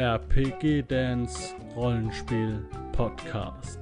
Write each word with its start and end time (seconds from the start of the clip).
RPG 0.00 0.84
Dance 0.88 1.54
Rollenspiel 1.76 2.66
Podcast. 2.92 3.78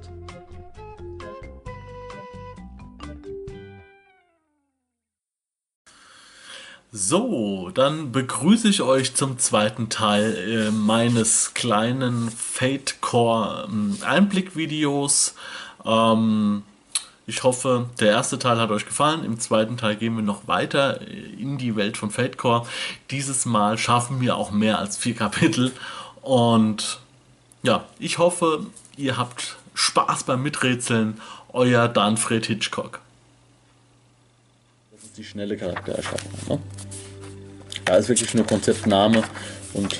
So, 6.91 7.71
dann 7.73 8.11
begrüße 8.11 8.67
ich 8.67 8.81
euch 8.81 9.15
zum 9.15 9.39
zweiten 9.39 9.87
Teil 9.87 10.35
äh, 10.35 10.71
meines 10.71 11.53
kleinen 11.53 12.29
Fate 12.29 12.99
Core 12.99 13.69
ähm, 13.69 13.97
Einblickvideos. 14.01 15.35
Ähm, 15.85 16.63
ich 17.27 17.43
hoffe, 17.43 17.85
der 17.99 18.09
erste 18.09 18.39
Teil 18.39 18.59
hat 18.59 18.71
euch 18.71 18.87
gefallen. 18.87 19.23
Im 19.23 19.39
zweiten 19.39 19.77
Teil 19.77 19.95
gehen 19.95 20.15
wir 20.15 20.23
noch 20.23 20.47
weiter 20.47 20.99
in 20.99 21.59
die 21.59 21.75
Welt 21.75 21.95
von 21.95 22.09
Fate 22.09 22.37
Core. 22.37 22.65
Dieses 23.11 23.45
Mal 23.45 23.77
schaffen 23.77 24.19
wir 24.19 24.35
auch 24.35 24.49
mehr 24.49 24.79
als 24.79 24.97
vier 24.97 25.13
Kapitel. 25.15 25.71
Und 26.29 26.99
ja, 27.63 27.85
ich 27.97 28.19
hoffe, 28.19 28.67
ihr 28.97 29.17
habt 29.17 29.57
Spaß 29.73 30.25
beim 30.25 30.43
Miträtseln. 30.43 31.19
Euer 31.53 31.87
Danfred 31.87 32.45
Hitchcock. 32.45 33.01
Das 34.91 35.05
ist 35.05 35.17
die 35.17 35.23
schnelle 35.23 35.57
Charaktererschaffung. 35.57 36.29
Ne? 36.47 36.59
Da 37.83 37.95
ist 37.95 38.09
wirklich 38.09 38.31
nur 38.35 38.45
Konzeptname 38.45 39.23
und, 39.73 39.99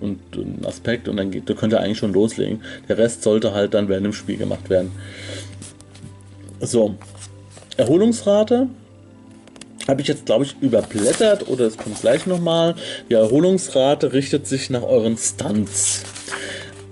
und 0.00 0.18
ein 0.34 0.66
Aspekt 0.66 1.06
und 1.06 1.16
dann 1.16 1.30
geht, 1.30 1.48
da 1.48 1.54
könnt 1.54 1.72
ihr 1.72 1.80
eigentlich 1.80 1.98
schon 1.98 2.12
loslegen. 2.12 2.64
Der 2.88 2.98
Rest 2.98 3.22
sollte 3.22 3.54
halt 3.54 3.72
dann 3.74 3.88
während 3.88 4.04
dem 4.04 4.14
Spiel 4.14 4.38
gemacht 4.38 4.68
werden. 4.68 4.90
So, 6.58 6.96
Erholungsrate 7.76 8.66
habe 9.88 10.00
ich 10.00 10.08
jetzt, 10.08 10.26
glaube 10.26 10.44
ich, 10.44 10.56
überblättert 10.60 11.48
oder 11.48 11.66
es 11.66 11.76
kommt 11.76 12.00
gleich 12.00 12.26
nochmal. 12.26 12.74
Die 13.08 13.14
Erholungsrate 13.14 14.12
richtet 14.12 14.46
sich 14.46 14.70
nach 14.70 14.82
euren 14.82 15.16
Stunts. 15.16 16.02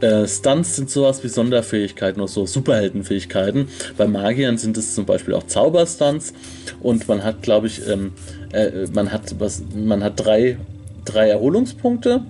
Äh, 0.01 0.27
Stunts 0.29 0.77
sind 0.77 0.91
sowas 0.91 1.25
wie 1.25 1.29
Sonderfähigkeiten 1.29 2.21
oder 2.21 2.31
so 2.31 2.47
Superheldenfähigkeiten. 2.47 3.69
Bei 3.97 4.07
Magiern 4.07 4.59
sind 4.59 4.77
es 4.77 4.95
zum 4.95 5.07
Beispiel 5.07 5.35
auch 5.35 5.45
Zauberstunts 5.45 6.35
und 6.81 7.09
man 7.09 7.25
hat, 7.25 7.43
glaube 7.43 7.69
ich, 7.69 7.87
ähm, 7.89 8.13
äh, 8.53 8.87
man 8.93 9.13
hat 9.13 9.35
was, 9.39 9.63
man 9.75 10.03
hat 10.03 10.25
drei, 10.25 10.59
drei 11.05 11.29
Erholungspunkte. 11.29 12.23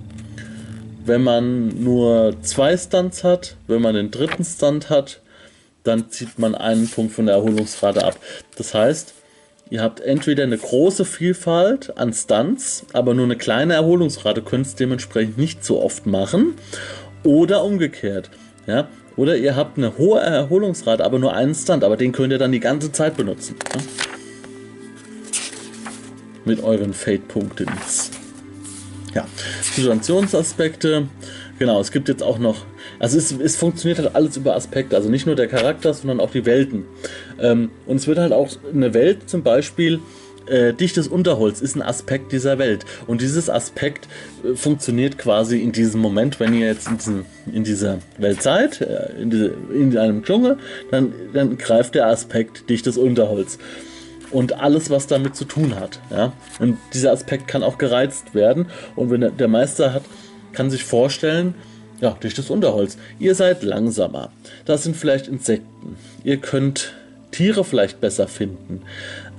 Wenn 1.06 1.22
man 1.22 1.82
nur 1.82 2.36
zwei 2.42 2.76
Stunts 2.76 3.24
hat, 3.24 3.56
wenn 3.66 3.82
man 3.82 3.94
den 3.94 4.10
dritten 4.10 4.44
Stunt 4.44 4.88
hat, 4.88 5.20
dann 5.82 6.10
zieht 6.10 6.38
man 6.38 6.54
einen 6.54 6.88
Punkt 6.88 7.12
von 7.12 7.26
der 7.26 7.34
Erholungsrate 7.34 8.04
ab. 8.04 8.16
Das 8.56 8.72
heißt, 8.72 9.13
ihr 9.74 9.82
habt 9.82 10.00
entweder 10.00 10.44
eine 10.44 10.56
große 10.56 11.04
Vielfalt 11.04 11.98
an 11.98 12.12
Stunts, 12.12 12.86
aber 12.92 13.12
nur 13.12 13.24
eine 13.24 13.36
kleine 13.36 13.74
Erholungsrate, 13.74 14.40
könnt 14.40 14.66
es 14.66 14.76
dementsprechend 14.76 15.36
nicht 15.36 15.64
so 15.64 15.82
oft 15.82 16.06
machen. 16.06 16.54
Oder 17.24 17.64
umgekehrt. 17.64 18.30
Ja? 18.68 18.86
Oder 19.16 19.36
ihr 19.36 19.56
habt 19.56 19.76
eine 19.76 19.98
hohe 19.98 20.20
Erholungsrate, 20.20 21.04
aber 21.04 21.18
nur 21.18 21.34
einen 21.34 21.56
Stunt, 21.56 21.82
aber 21.82 21.96
den 21.96 22.12
könnt 22.12 22.32
ihr 22.32 22.38
dann 22.38 22.52
die 22.52 22.60
ganze 22.60 22.92
Zeit 22.92 23.16
benutzen. 23.16 23.56
Ja? 23.74 23.80
Mit 26.44 26.62
euren 26.62 26.94
Fate-Punkten. 26.94 27.66
Ja, 29.12 29.26
Situationsaspekte. 29.60 31.08
Genau, 31.58 31.80
es 31.80 31.90
gibt 31.90 32.08
jetzt 32.08 32.22
auch 32.22 32.38
noch 32.38 32.64
also 32.98 33.18
es, 33.18 33.32
es, 33.32 33.56
funktioniert 33.56 33.98
halt 33.98 34.14
alles 34.14 34.36
über 34.36 34.54
Aspekte, 34.54 34.96
also 34.96 35.08
nicht 35.08 35.26
nur 35.26 35.34
der 35.34 35.48
Charakter, 35.48 35.92
sondern 35.94 36.20
auch 36.20 36.30
die 36.30 36.46
Welten. 36.46 36.84
Ähm, 37.40 37.70
und 37.86 37.96
es 37.96 38.06
wird 38.06 38.18
halt 38.18 38.32
auch 38.32 38.48
eine 38.72 38.94
Welt 38.94 39.28
zum 39.28 39.42
Beispiel, 39.42 40.00
äh, 40.46 40.74
dichtes 40.74 41.08
Unterholz 41.08 41.60
ist 41.62 41.74
ein 41.74 41.82
Aspekt 41.82 42.32
dieser 42.32 42.58
Welt. 42.58 42.84
Und 43.06 43.22
dieses 43.22 43.48
Aspekt 43.48 44.08
äh, 44.44 44.54
funktioniert 44.54 45.16
quasi 45.16 45.60
in 45.60 45.72
diesem 45.72 46.00
Moment, 46.00 46.38
wenn 46.38 46.52
ihr 46.54 46.66
jetzt 46.66 46.88
in, 46.88 46.98
diesem, 46.98 47.24
in 47.52 47.64
dieser 47.64 47.98
Welt 48.18 48.42
seid, 48.42 48.80
äh, 48.80 49.20
in, 49.20 49.30
diese, 49.30 49.54
in 49.72 49.96
einem 49.96 50.22
Dschungel, 50.22 50.58
dann, 50.90 51.12
dann 51.32 51.56
greift 51.56 51.94
der 51.94 52.08
Aspekt 52.08 52.68
dichtes 52.68 52.98
Unterholz 52.98 53.58
und 54.30 54.60
alles, 54.60 54.90
was 54.90 55.06
damit 55.06 55.34
zu 55.34 55.44
tun 55.44 55.76
hat. 55.76 56.00
Ja? 56.10 56.32
Und 56.58 56.76
dieser 56.92 57.12
Aspekt 57.12 57.48
kann 57.48 57.62
auch 57.62 57.78
gereizt 57.78 58.34
werden. 58.34 58.66
Und 58.96 59.10
wenn 59.10 59.22
der, 59.22 59.30
der 59.30 59.48
Meister 59.48 59.94
hat, 59.94 60.02
kann 60.52 60.70
sich 60.70 60.84
vorstellen, 60.84 61.54
ja, 62.00 62.10
dichtes 62.22 62.50
Unterholz. 62.50 62.98
Ihr 63.18 63.34
seid 63.34 63.62
langsamer. 63.62 64.30
Das 64.66 64.82
sind 64.82 64.96
vielleicht 64.96 65.28
Insekten. 65.28 65.96
Ihr 66.22 66.36
könnt 66.36 66.92
Tiere 67.34 67.64
vielleicht 67.64 68.00
besser 68.00 68.28
finden. 68.28 68.82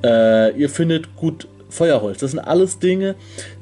Äh, 0.04 0.52
ihr 0.60 0.70
findet 0.70 1.16
gut 1.16 1.48
Feuerholz. 1.70 2.20
Das 2.20 2.32
sind 2.32 2.42
alles 2.42 2.80
Dinge, 2.80 3.16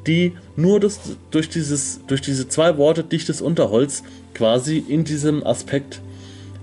die 0.07 0.33
nur 0.55 0.79
das, 0.79 0.99
durch, 1.29 1.49
dieses, 1.49 2.01
durch 2.07 2.21
diese 2.21 2.49
zwei 2.49 2.77
Worte 2.77 3.03
dichtes 3.03 3.41
Unterholz 3.41 4.01
quasi 4.33 4.83
in 4.87 5.03
diesem 5.03 5.45
Aspekt 5.45 6.01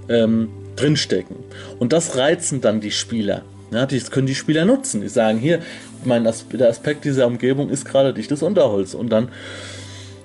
ähm, 0.09 0.49
drinstecken. 0.75 1.37
Und 1.79 1.93
das 1.93 2.17
reizen 2.17 2.61
dann 2.61 2.81
die 2.81 2.91
Spieler. 2.91 3.43
Ja, 3.71 3.87
das 3.87 4.11
können 4.11 4.27
die 4.27 4.35
Spieler 4.35 4.65
nutzen. 4.65 5.01
Die 5.01 5.09
sagen, 5.09 5.39
hier, 5.39 5.61
mein 6.05 6.27
As 6.27 6.45
der 6.53 6.69
Aspekt 6.69 7.05
dieser 7.05 7.29
Umgebung 7.29 7.71
ist 7.71 7.85
gerade 7.85 8.13
dichtes 8.13 8.43
Unterholz. 8.43 8.95
Und 8.95 9.11
dann 9.11 9.29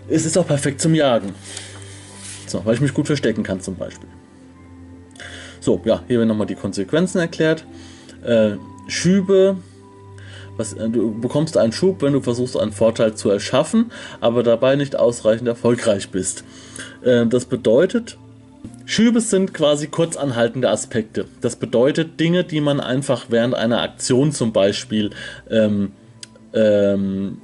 ist 0.07 0.25
es 0.25 0.35
auch 0.35 0.47
perfekt 0.47 0.81
zum 0.81 0.95
Jagen. 0.95 1.35
So, 2.47 2.65
weil 2.65 2.73
ich 2.73 2.81
mich 2.81 2.93
gut 2.95 3.05
verstecken 3.05 3.43
kann 3.43 3.61
zum 3.61 3.75
Beispiel. 3.75 4.09
So, 5.65 5.81
ja, 5.83 6.03
hier 6.07 6.19
werden 6.19 6.27
nochmal 6.27 6.45
die 6.45 6.53
Konsequenzen 6.53 7.17
erklärt. 7.17 7.65
Äh, 8.23 8.51
Schübe. 8.87 9.57
Was, 10.57 10.73
äh, 10.73 10.87
du 10.87 11.19
bekommst 11.19 11.57
einen 11.57 11.71
Schub, 11.71 12.03
wenn 12.03 12.13
du 12.13 12.21
versuchst, 12.21 12.55
einen 12.55 12.71
Vorteil 12.71 13.15
zu 13.15 13.31
erschaffen, 13.31 13.91
aber 14.21 14.43
dabei 14.43 14.75
nicht 14.75 14.95
ausreichend 14.95 15.47
erfolgreich 15.47 16.09
bist. 16.09 16.43
Äh, 17.03 17.25
das 17.25 17.45
bedeutet, 17.45 18.19
Schübe 18.85 19.21
sind 19.21 19.55
quasi 19.55 19.87
kurzanhaltende 19.87 20.69
Aspekte. 20.69 21.25
Das 21.41 21.55
bedeutet 21.55 22.19
Dinge, 22.19 22.43
die 22.43 22.61
man 22.61 22.79
einfach 22.79 23.25
während 23.29 23.55
einer 23.55 23.81
Aktion 23.81 24.31
zum 24.33 24.53
Beispiel 24.53 25.09
ähm, 25.49 25.93
ähm, 26.53 27.41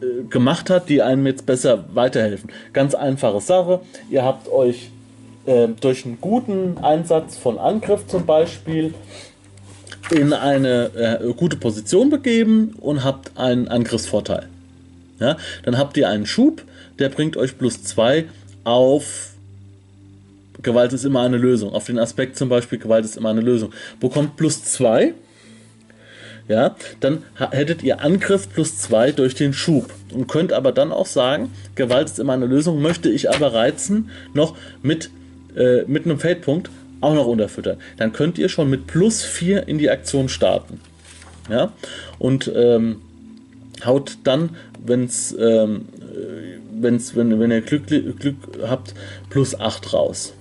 äh, 0.00 0.22
gemacht 0.30 0.70
hat, 0.70 0.88
die 0.88 1.02
einem 1.02 1.26
jetzt 1.26 1.44
besser 1.44 1.86
weiterhelfen. 1.92 2.52
Ganz 2.72 2.94
einfache 2.94 3.40
Sache. 3.40 3.80
Ihr 4.10 4.22
habt 4.22 4.48
euch 4.48 4.92
äh, 5.46 5.68
durch 5.80 6.04
einen 6.04 6.18
guten 6.20 6.78
Einsatz 6.78 7.36
von 7.36 7.58
Angriff 7.58 8.06
zum 8.06 8.26
Beispiel 8.26 8.94
in 10.10 10.32
eine 10.32 11.18
äh, 11.20 11.32
gute 11.32 11.56
Position 11.56 12.10
begeben 12.10 12.74
und 12.80 13.04
habt 13.04 13.36
einen 13.36 13.68
Angriffsvorteil. 13.68 14.48
Ja, 15.18 15.36
dann 15.64 15.78
habt 15.78 15.96
ihr 15.96 16.08
einen 16.08 16.26
Schub, 16.26 16.62
der 16.98 17.08
bringt 17.08 17.36
euch 17.36 17.58
plus 17.58 17.82
2 17.82 18.26
auf 18.64 19.32
Gewalt 20.62 20.92
ist 20.92 21.04
immer 21.04 21.20
eine 21.22 21.36
Lösung. 21.36 21.72
Auf 21.72 21.84
den 21.84 21.98
Aspekt 21.98 22.36
zum 22.36 22.48
Beispiel 22.48 22.78
Gewalt 22.78 23.04
ist 23.04 23.16
immer 23.16 23.28
eine 23.28 23.42
Lösung. 23.42 23.72
Bekommt 24.00 24.36
plus 24.36 24.64
2 24.64 25.14
ja, 26.48 26.76
dann 27.00 27.24
hättet 27.34 27.82
ihr 27.82 28.00
Angriff 28.00 28.48
plus 28.52 28.78
2 28.78 29.12
durch 29.12 29.34
den 29.34 29.52
Schub 29.52 29.92
und 30.14 30.28
könnt 30.28 30.52
aber 30.52 30.70
dann 30.70 30.92
auch 30.92 31.06
sagen, 31.06 31.50
Gewalt 31.74 32.06
ist 32.06 32.20
immer 32.20 32.34
eine 32.34 32.46
Lösung, 32.46 32.80
möchte 32.80 33.08
ich 33.08 33.30
aber 33.30 33.52
reizen 33.52 34.10
noch 34.32 34.56
mit, 34.80 35.10
äh, 35.56 35.82
mit 35.86 36.04
einem 36.04 36.18
Feldpunkt 36.18 36.70
auch 37.00 37.14
noch 37.14 37.26
unterfüttern. 37.26 37.78
Dann 37.96 38.12
könnt 38.12 38.38
ihr 38.38 38.48
schon 38.48 38.70
mit 38.70 38.86
plus 38.86 39.22
4 39.22 39.68
in 39.68 39.78
die 39.78 39.90
Aktion 39.90 40.28
starten. 40.28 40.80
Ja, 41.48 41.72
und 42.18 42.50
ähm, 42.54 43.02
haut 43.84 44.18
dann, 44.24 44.56
wenn's, 44.84 45.34
ähm, 45.38 45.86
äh, 46.00 46.58
wenn's, 46.80 47.14
wenn, 47.14 47.38
wenn 47.38 47.50
ihr 47.50 47.60
Glück, 47.60 47.86
Glück 47.86 48.36
habt, 48.66 48.94
plus 49.30 49.58
8 49.58 49.92
raus. 49.92 50.34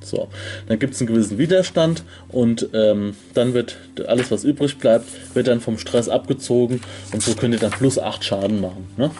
So, 0.00 0.28
dann 0.68 0.78
gibt 0.78 0.94
es 0.94 1.00
einen 1.00 1.08
gewissen 1.08 1.38
Widerstand 1.38 2.04
und 2.28 2.68
ähm, 2.74 3.16
dann 3.32 3.54
wird 3.54 3.78
alles, 4.06 4.30
was 4.30 4.44
übrig 4.44 4.78
bleibt, 4.78 5.06
wird 5.34 5.46
dann 5.46 5.60
vom 5.60 5.78
Stress 5.78 6.08
abgezogen 6.08 6.80
und 7.12 7.22
so 7.22 7.34
könnt 7.34 7.54
ihr 7.54 7.60
dann 7.60 7.70
plus 7.70 7.98
8 7.98 8.22
Schaden 8.22 8.60
machen. 8.60 8.86
Ne? 8.96 9.10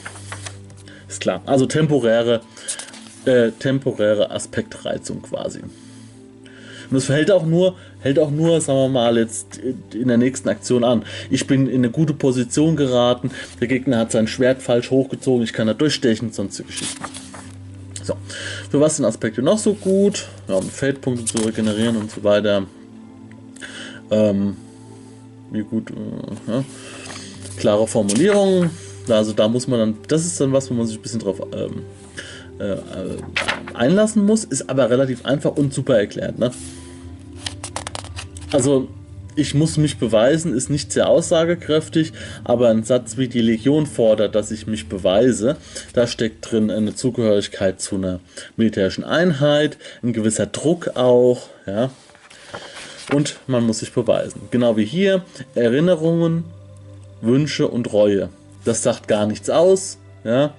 Ist 1.08 1.20
klar. 1.20 1.42
Also 1.46 1.66
temporäre, 1.66 2.42
äh, 3.26 3.50
temporäre 3.52 4.30
Aspektreizung 4.30 5.22
quasi. 5.22 5.60
Und 5.60 6.92
das 6.92 7.08
hält 7.08 7.30
auch 7.30 7.46
nur, 7.46 7.76
hält 8.00 8.18
auch 8.18 8.30
nur, 8.30 8.60
sagen 8.60 8.78
wir 8.78 8.88
mal, 8.88 9.16
jetzt 9.16 9.60
in 9.92 10.08
der 10.08 10.18
nächsten 10.18 10.48
Aktion 10.48 10.84
an. 10.84 11.04
Ich 11.30 11.46
bin 11.46 11.66
in 11.66 11.76
eine 11.76 11.90
gute 11.90 12.12
Position 12.12 12.76
geraten, 12.76 13.30
der 13.60 13.68
Gegner 13.68 13.98
hat 13.98 14.12
sein 14.12 14.26
Schwert 14.26 14.62
falsch 14.62 14.90
hochgezogen, 14.90 15.42
ich 15.44 15.52
kann 15.52 15.66
da 15.66 15.74
durchstechen, 15.74 16.32
sonstige 16.32 16.68
Geschichten. 16.68 17.02
So, 18.02 18.14
für 18.70 18.80
was 18.80 18.96
sind 18.96 19.06
Aspekte 19.06 19.40
noch 19.40 19.58
so 19.58 19.72
gut? 19.72 20.26
Ja, 20.46 20.56
um 20.56 20.68
Feldpunkte 20.68 21.24
zu 21.24 21.38
regenerieren 21.38 21.96
und 21.96 22.10
so 22.10 22.22
weiter. 22.22 22.64
Ähm, 24.10 24.56
wie 25.50 25.62
gut, 25.62 25.90
äh, 25.90 26.52
ja. 26.52 26.64
klare 27.56 27.86
Formulierungen. 27.86 28.70
Also 29.08 29.32
da 29.32 29.48
muss 29.48 29.66
man 29.68 29.78
dann, 29.78 29.94
das 30.08 30.26
ist 30.26 30.40
dann 30.40 30.52
was, 30.52 30.70
wo 30.70 30.74
man 30.74 30.86
sich 30.86 30.98
ein 30.98 31.02
bisschen 31.02 31.20
drauf 31.20 31.40
ähm, 31.52 31.82
äh, 32.58 32.72
äh, 32.72 32.78
einlassen 33.74 34.24
muss, 34.24 34.44
ist 34.44 34.70
aber 34.70 34.90
relativ 34.90 35.24
einfach 35.24 35.56
und 35.56 35.74
super 35.74 35.98
erklärt. 35.98 36.38
Ne? 36.38 36.50
Also 38.52 38.88
ich 39.36 39.54
muss 39.54 39.76
mich 39.76 39.98
beweisen, 39.98 40.54
ist 40.54 40.70
nicht 40.70 40.92
sehr 40.92 41.08
aussagekräftig, 41.08 42.12
aber 42.44 42.68
ein 42.68 42.84
Satz 42.84 43.16
wie 43.16 43.28
die 43.28 43.40
Legion 43.40 43.86
fordert, 43.86 44.34
dass 44.34 44.50
ich 44.50 44.66
mich 44.66 44.88
beweise, 44.88 45.56
da 45.92 46.06
steckt 46.06 46.50
drin 46.50 46.70
eine 46.70 46.94
Zugehörigkeit 46.94 47.80
zu 47.80 47.96
einer 47.96 48.20
militärischen 48.56 49.04
Einheit, 49.04 49.76
ein 50.02 50.12
gewisser 50.12 50.46
Druck 50.46 50.96
auch, 50.96 51.48
ja. 51.66 51.90
Und 53.12 53.36
man 53.46 53.64
muss 53.64 53.80
sich 53.80 53.92
beweisen. 53.92 54.42
Genau 54.50 54.76
wie 54.76 54.84
hier, 54.84 55.24
Erinnerungen, 55.54 56.44
Wünsche 57.20 57.68
und 57.68 57.92
Reue. 57.92 58.30
Das 58.64 58.82
sagt 58.82 59.08
gar 59.08 59.26
nichts 59.26 59.50
aus, 59.50 59.98
ja. 60.24 60.54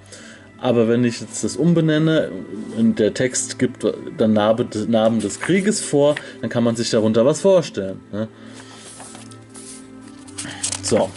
Aber 0.59 0.87
wenn 0.87 1.03
ich 1.03 1.21
jetzt 1.21 1.43
das 1.43 1.57
umbenenne 1.57 2.31
und 2.77 2.97
der 2.97 3.13
Text 3.13 3.59
gibt 3.59 3.85
dann 4.17 4.33
Namen 4.33 5.19
des 5.19 5.39
Krieges 5.39 5.81
vor, 5.81 6.15
dann 6.41 6.49
kann 6.49 6.63
man 6.63 6.75
sich 6.75 6.89
darunter 6.89 7.25
was 7.25 7.41
vorstellen. 7.41 7.99
Ne? 8.11 8.27
So. 10.81 11.09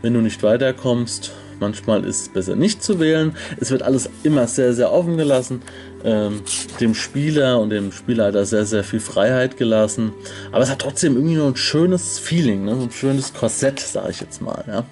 Wenn 0.00 0.14
du 0.14 0.20
nicht 0.20 0.42
weiterkommst, 0.44 1.32
manchmal 1.60 2.04
ist 2.04 2.20
es 2.20 2.28
besser 2.28 2.54
nicht 2.54 2.82
zu 2.84 3.00
wählen. 3.00 3.34
Es 3.58 3.70
wird 3.70 3.82
alles 3.82 4.08
immer 4.22 4.46
sehr, 4.46 4.72
sehr 4.74 4.92
offen 4.92 5.16
gelassen. 5.16 5.62
Ähm, 6.04 6.42
dem 6.80 6.94
Spieler 6.94 7.58
und 7.60 7.70
dem 7.70 7.90
Spielleiter 7.90 8.44
sehr, 8.46 8.64
sehr 8.64 8.84
viel 8.84 9.00
Freiheit 9.00 9.56
gelassen. 9.56 10.12
Aber 10.52 10.62
es 10.62 10.70
hat 10.70 10.78
trotzdem 10.78 11.16
irgendwie 11.16 11.34
nur 11.34 11.48
ein 11.48 11.56
schönes 11.56 12.20
Feeling, 12.20 12.64
ne? 12.64 12.72
ein 12.72 12.90
schönes 12.92 13.34
Korsett, 13.34 13.80
sage 13.80 14.10
ich 14.10 14.20
jetzt 14.20 14.40
mal. 14.40 14.64
Ja? 14.68 14.84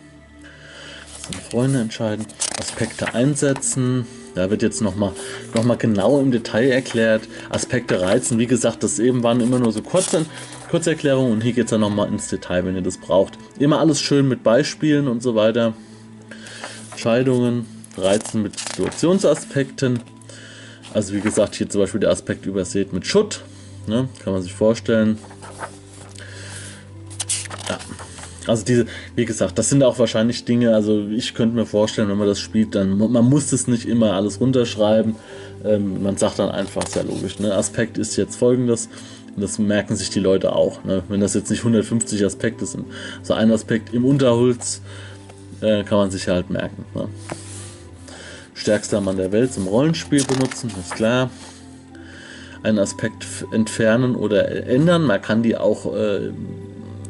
Freunde 1.34 1.81
entscheiden. 1.81 2.26
Aspekte 2.58 3.14
einsetzen. 3.14 4.06
Da 4.34 4.50
wird 4.50 4.62
jetzt 4.62 4.82
nochmal 4.82 5.12
noch 5.55 5.64
mal 5.64 5.76
genau 5.76 6.20
im 6.20 6.31
Detail 6.31 6.70
erklärt. 6.70 7.23
Aspekte 7.49 8.00
reizen. 8.00 8.38
Wie 8.38 8.46
gesagt, 8.46 8.82
das 8.82 8.99
eben 8.99 9.23
waren 9.23 9.40
immer 9.40 9.58
nur 9.58 9.73
so 9.73 9.82
kurze 9.82 10.26
Kurzerklärung 10.70 11.32
und 11.32 11.43
hier 11.43 11.52
geht 11.52 11.64
es 11.64 11.70
dann 11.70 11.81
nochmal 11.81 12.08
ins 12.08 12.28
Detail, 12.28 12.64
wenn 12.64 12.76
ihr 12.76 12.82
das 12.82 12.99
braucht. 12.99 13.38
Immer 13.58 13.78
alles 13.78 14.00
schön 14.00 14.28
mit 14.28 14.43
Beispielen 14.43 15.08
und 15.08 15.23
so 15.23 15.34
weiter. 15.34 15.75
Entscheidungen, 16.93 17.67
Reizen 17.96 18.43
mit 18.43 18.58
Situationsaspekten. 18.58 20.00
Also 20.93 21.14
wie 21.14 21.20
gesagt, 21.20 21.55
hier 21.55 21.69
zum 21.69 21.82
Beispiel 21.82 22.00
der 22.00 22.11
Aspekt 22.11 22.46
übersät 22.46 22.93
mit 22.93 23.06
Schutt. 23.06 23.43
Ne? 23.87 24.08
Kann 24.23 24.32
man 24.32 24.43
sich 24.43 24.52
vorstellen. 24.52 25.19
Also 28.46 28.64
diese, 28.64 28.87
wie 29.14 29.25
gesagt, 29.25 29.58
das 29.58 29.69
sind 29.69 29.82
auch 29.82 29.98
wahrscheinlich 29.98 30.44
Dinge, 30.44 30.75
also 30.75 31.06
ich 31.08 31.34
könnte 31.34 31.56
mir 31.56 31.66
vorstellen, 31.66 32.08
wenn 32.08 32.19
man 32.19 32.28
das 32.28 32.40
spielt, 32.40 32.75
dann 32.75 32.96
man 32.96 33.25
muss 33.25 33.52
es 33.52 33.66
nicht 33.66 33.87
immer 33.87 34.12
alles 34.12 34.40
runterschreiben. 34.40 35.16
Ähm, 35.64 36.02
man 36.02 36.16
sagt 36.16 36.38
dann 36.38 36.50
einfach, 36.50 36.87
sehr 36.87 37.04
logisch. 37.04 37.38
Ne? 37.38 37.54
Aspekt 37.54 37.98
ist 37.98 38.16
jetzt 38.16 38.37
folgendes. 38.37 38.88
Das 39.37 39.58
merken 39.58 39.96
sich 39.96 40.10
die 40.10 40.20
Leute 40.20 40.54
auch. 40.54 40.82
Ne? 40.84 41.02
Wenn 41.08 41.20
das 41.20 41.34
jetzt 41.34 41.50
nicht 41.50 41.60
150 41.60 42.25
Aspekte 42.25 42.64
sind. 42.64 42.87
So 43.22 43.34
ein 43.34 43.50
Aspekt 43.50 43.93
im 43.93 44.04
Unterholz 44.04 44.81
äh, 45.60 45.84
kann 45.84 45.99
man 45.99 46.10
sich 46.10 46.28
halt 46.28 46.50
merken. 46.50 46.84
Ne? 46.94 47.08
Stärkster 48.54 49.00
Mann 49.00 49.19
der 49.19 49.32
Welt 49.32 49.52
zum 49.52 49.66
Rollenspiel 49.66 50.25
benutzen, 50.25 50.70
ist 50.81 50.94
klar. 50.94 51.31
Einen 52.62 52.78
Aspekt 52.78 53.26
entfernen 53.52 54.16
oder 54.16 54.66
ändern. 54.66 55.02
Man 55.02 55.20
kann 55.20 55.42
die 55.42 55.56
auch 55.56 55.94
äh, 55.94 56.31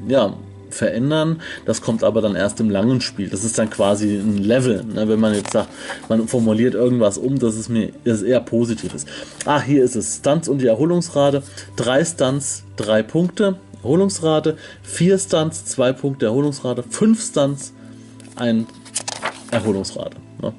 ja, 0.09 0.35
verändern. 0.71 1.41
Das 1.65 1.81
kommt 1.81 2.05
aber 2.05 2.21
dann 2.21 2.37
erst 2.37 2.61
im 2.61 2.71
langen 2.71 3.01
Spiel. 3.01 3.29
Das 3.29 3.45
ist 3.45 3.59
dann 3.59 3.71
quasi 3.71 4.17
ein 4.17 4.39
Level. 4.39 4.85
Ne? 4.85 5.09
Wenn 5.09 5.21
man 5.21 5.35
jetzt 5.35 5.53
sagt, 5.53 5.69
man 6.09 6.29
formuliert 6.29 6.75
irgendwas 6.75 7.19
um, 7.19 7.39
dass 7.39 7.55
es 7.55 7.69
mir 7.69 7.93
das 8.05 8.23
eher 8.23 8.41
positiv 8.41 8.95
ist. 8.95 9.09
Ah, 9.45 9.61
hier 9.61 9.85
ist 9.85 9.97
es. 9.97 10.17
Stunts 10.17 10.49
und 10.49 10.59
die 10.59 10.67
Erholungsrate. 10.67 11.43
Drei 11.77 12.05
Stunts, 12.05 12.65
drei 12.77 13.03
Punkte. 13.03 13.57
Erholungsrate. 13.83 14.57
Vier 14.83 15.19
Stunts, 15.19 15.65
zwei 15.65 15.93
Punkte 15.93 16.27
Erholungsrate. 16.27 16.83
Fünf 16.83 17.25
Stunts, 17.25 17.73
ein 18.35 18.67
Erholungsrate. 19.53 20.17
Ne? 20.43 20.53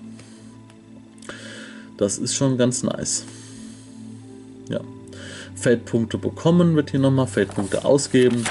Das 1.97 2.17
ist 2.17 2.35
schon 2.35 2.57
ganz 2.57 2.83
nice. 2.83 3.25
Ja. 4.69 4.79
Feldpunkte 5.55 6.17
bekommen 6.17 6.75
wird 6.75 6.91
hier 6.91 6.99
nochmal. 6.99 7.27
Feldpunkte 7.27 7.83
ausgeben. 7.83 8.45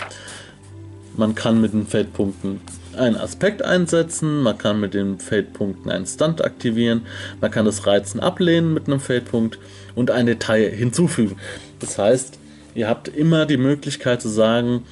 Man 1.17 1.35
kann 1.35 1.61
mit 1.61 1.73
den 1.73 1.87
Feldpunkten 1.87 2.61
einen 2.97 3.17
Aspekt 3.17 3.63
einsetzen, 3.63 4.43
man 4.43 4.59
kann 4.59 4.81
mit 4.81 4.95
den 4.95 5.19
Feldpunkten 5.19 5.91
einen 5.91 6.07
Stunt 6.07 6.45
aktivieren, 6.45 7.07
man 7.41 7.51
kann 7.51 7.65
das 7.65 7.87
Reizen 7.87 8.21
ablehnen 8.21 8.75
mit 8.75 8.87
einem 8.87 9.01
Feldpunkt 9.01 9.59
und 9.95 10.11
ein 10.11 10.27
Detail 10.27 10.71
hinzufügen. 10.71 11.37
Das 11.81 11.99
heißt, 11.99 12.39
ihr 12.75 12.89
habt 12.89 13.09
immer 13.09 13.47
die 13.47 13.57
Möglichkeit 13.57 14.21
zu 14.21 14.29
sagen, 14.29 14.83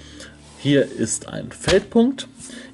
hier 0.59 0.87
ist 0.91 1.29
ein 1.29 1.51
Feldpunkt, 1.53 2.27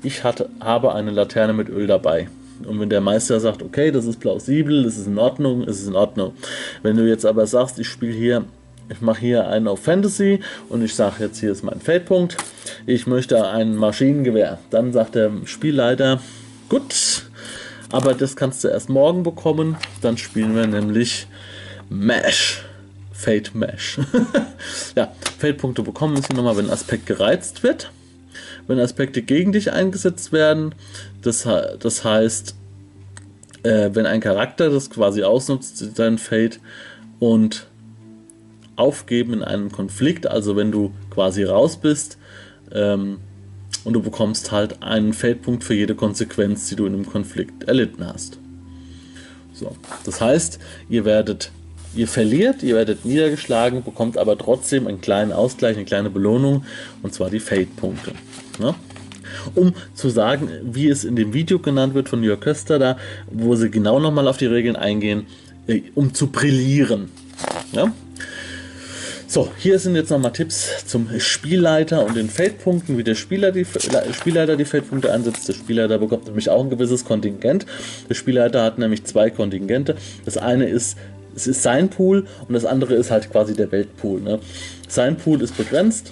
ich 0.03 0.23
hatte, 0.23 0.49
habe 0.61 0.94
eine 0.94 1.11
Laterne 1.11 1.53
mit 1.53 1.69
Öl 1.69 1.87
dabei. 1.87 2.29
Und 2.67 2.79
wenn 2.79 2.91
der 2.91 3.00
Meister 3.00 3.41
sagt, 3.41 3.62
okay, 3.62 3.91
das 3.91 4.05
ist 4.05 4.20
plausibel, 4.20 4.85
das 4.85 4.96
ist 4.96 5.06
in 5.06 5.19
Ordnung, 5.19 5.64
ist 5.64 5.81
es 5.81 5.88
in 5.88 5.96
Ordnung. 5.96 6.35
Wenn 6.82 6.96
du 6.96 7.08
jetzt 7.08 7.25
aber 7.25 7.46
sagst, 7.46 7.79
ich 7.79 7.88
spiele 7.88 8.12
hier 8.12 8.44
ich 8.91 9.01
mache 9.01 9.21
hier 9.21 9.49
einen 9.49 9.69
auf 9.69 9.85
Fantasy 9.85 10.41
und 10.69 10.83
ich 10.83 10.95
sage 10.95 11.25
jetzt, 11.25 11.39
hier 11.39 11.53
ist 11.53 11.63
mein 11.63 11.81
Feldpunkt. 11.81 12.37
Ich 12.87 13.07
möchte 13.07 13.49
ein 13.49 13.77
Maschinengewehr. 13.77 14.59
Dann 14.71 14.93
sagt 14.93 15.15
der 15.15 15.31
Spielleiter, 15.45 16.21
gut, 16.69 17.23
aber 17.93 18.15
das 18.15 18.35
kannst 18.35 18.65
du 18.65 18.69
erst 18.69 18.89
morgen 18.89 19.23
bekommen. 19.23 19.77
Dann 20.01 20.19
spielen 20.19 20.57
wir 20.57 20.67
nämlich 20.67 21.29
Mash. 21.89 22.65
Fate 23.13 23.55
Mash. 23.55 24.01
ja, 24.97 25.13
Feldpunkte 25.39 25.83
bekommen 25.83 26.15
müssen 26.15 26.35
nochmal, 26.35 26.57
wenn 26.57 26.71
Aspekt 26.71 27.07
gereizt 27.07 27.63
wird. 27.63 27.93
Wenn 28.67 28.81
Aspekte 28.81 29.23
gegen 29.23 29.53
dich 29.53 29.73
eingesetzt 29.73 30.33
werden. 30.33 30.75
Das, 31.23 31.47
das 31.79 32.05
heißt, 32.05 32.55
äh, 33.63 33.91
wenn 33.93 34.07
ein 34.07 34.21
Charakter 34.21 34.71
das 34.71 34.91
quasi 34.91 35.23
ausnutzt, 35.23 35.97
sein 35.97 36.19
Fate 36.19 36.61
und 37.19 37.67
aufgeben 38.81 39.35
in 39.35 39.44
einem 39.44 39.71
Konflikt, 39.71 40.27
also 40.27 40.56
wenn 40.56 40.73
du 40.73 40.93
quasi 41.11 41.44
raus 41.44 41.77
bist 41.77 42.19
ähm, 42.73 43.19
und 43.85 43.93
du 43.93 44.03
bekommst 44.03 44.50
halt 44.50 44.82
einen 44.82 45.12
Feldpunkt 45.12 45.65
für 45.65 45.75
jede 45.75 45.94
Konsequenz, 45.94 46.69
die 46.69 46.77
du 46.77 46.87
in 46.87 46.94
einem 46.94 47.06
Konflikt 47.06 47.65
erlitten 47.65 48.06
hast. 48.06 48.38
So, 49.53 49.77
das 50.05 50.21
heißt, 50.21 50.59
ihr 50.88 51.05
werdet, 51.05 51.53
ihr 51.94 52.09
verliert, 52.09 52.62
ihr 52.62 52.75
werdet 52.75 53.05
niedergeschlagen, 53.05 53.85
bekommt 53.85 54.17
aber 54.17 54.38
trotzdem 54.38 54.87
einen 54.87 55.00
kleinen 55.00 55.32
Ausgleich, 55.32 55.77
eine 55.77 55.85
kleine 55.85 56.11
Belohnung 56.11 56.65
und 57.03 57.12
zwar 57.12 57.31
die 57.31 57.41
Fate-Punkte. 57.41 58.12
Ne? 58.59 58.75
um 59.55 59.73
zu 59.94 60.09
sagen, 60.09 60.49
wie 60.62 60.88
es 60.88 61.05
in 61.05 61.17
dem 61.17 61.32
Video 61.32 61.59
genannt 61.59 61.94
wird 61.94 62.09
von 62.09 62.23
Jörg 62.23 62.41
Köster 62.41 62.79
da, 62.79 62.97
wo 63.31 63.55
sie 63.55 63.71
genau 63.71 63.99
nochmal 63.99 64.29
auf 64.29 64.37
die 64.37 64.47
Regeln 64.47 64.77
eingehen, 64.77 65.27
äh, 65.67 65.82
um 65.94 66.15
zu 66.15 66.29
brillieren. 66.29 67.10
Ja? 67.72 67.93
So, 69.31 69.49
hier 69.58 69.79
sind 69.79 69.94
jetzt 69.94 70.10
nochmal 70.10 70.32
Tipps 70.32 70.84
zum 70.87 71.08
Spielleiter 71.20 72.05
und 72.05 72.17
den 72.17 72.29
Feldpunkten, 72.29 72.99
wie 72.99 73.05
der 73.05 73.15
Spieler 73.15 73.53
die, 73.53 73.65
Spielleiter 73.65 74.56
die 74.56 74.65
Feldpunkte 74.65 75.13
einsetzt. 75.13 75.49
Der 75.49 75.53
Spielleiter 75.53 75.99
bekommt 75.99 76.27
nämlich 76.27 76.51
auch 76.51 76.65
ein 76.65 76.69
gewisses 76.69 77.05
Kontingent. 77.05 77.65
Der 78.08 78.17
Spielleiter 78.17 78.65
hat 78.65 78.79
nämlich 78.79 79.05
zwei 79.05 79.31
Kontingente. 79.31 79.94
Das 80.25 80.37
eine 80.37 80.69
ist, 80.69 80.99
es 81.37 81.46
ist 81.46 81.63
sein 81.63 81.91
Pool 81.91 82.27
und 82.49 82.55
das 82.55 82.65
andere 82.65 82.94
ist 82.94 83.13
halt 83.13 83.31
quasi 83.31 83.55
der 83.55 83.70
Weltpool. 83.70 84.20
Ne? 84.20 84.41
Sein 84.89 85.17
Pool 85.17 85.41
ist 85.43 85.56
begrenzt 85.56 86.10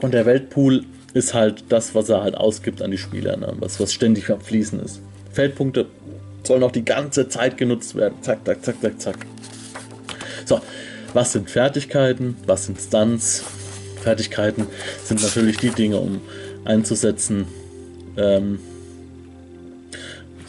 und 0.00 0.14
der 0.14 0.24
Weltpool 0.24 0.84
ist 1.14 1.34
halt 1.34 1.64
das, 1.70 1.96
was 1.96 2.08
er 2.10 2.22
halt 2.22 2.36
ausgibt 2.36 2.80
an 2.80 2.92
die 2.92 2.98
Spieler, 2.98 3.36
ne? 3.36 3.54
was, 3.58 3.80
was 3.80 3.92
ständig 3.92 4.30
am 4.30 4.40
Fließen 4.40 4.78
ist. 4.78 5.00
Feldpunkte 5.32 5.86
sollen 6.44 6.62
auch 6.62 6.70
die 6.70 6.84
ganze 6.84 7.28
Zeit 7.28 7.56
genutzt 7.56 7.96
werden. 7.96 8.14
Zack, 8.20 8.46
zack, 8.46 8.64
zack, 8.64 8.80
zack, 8.80 9.00
zack. 9.00 9.16
So, 10.44 10.60
was 11.16 11.32
sind 11.32 11.48
Fertigkeiten, 11.50 12.36
was 12.46 12.66
sind 12.66 12.78
Stunts. 12.78 13.42
Fertigkeiten 14.02 14.66
sind 15.02 15.22
natürlich 15.22 15.56
die 15.56 15.70
Dinge, 15.70 15.96
um 15.96 16.20
einzusetzen, 16.66 17.46
ähm, 18.18 18.58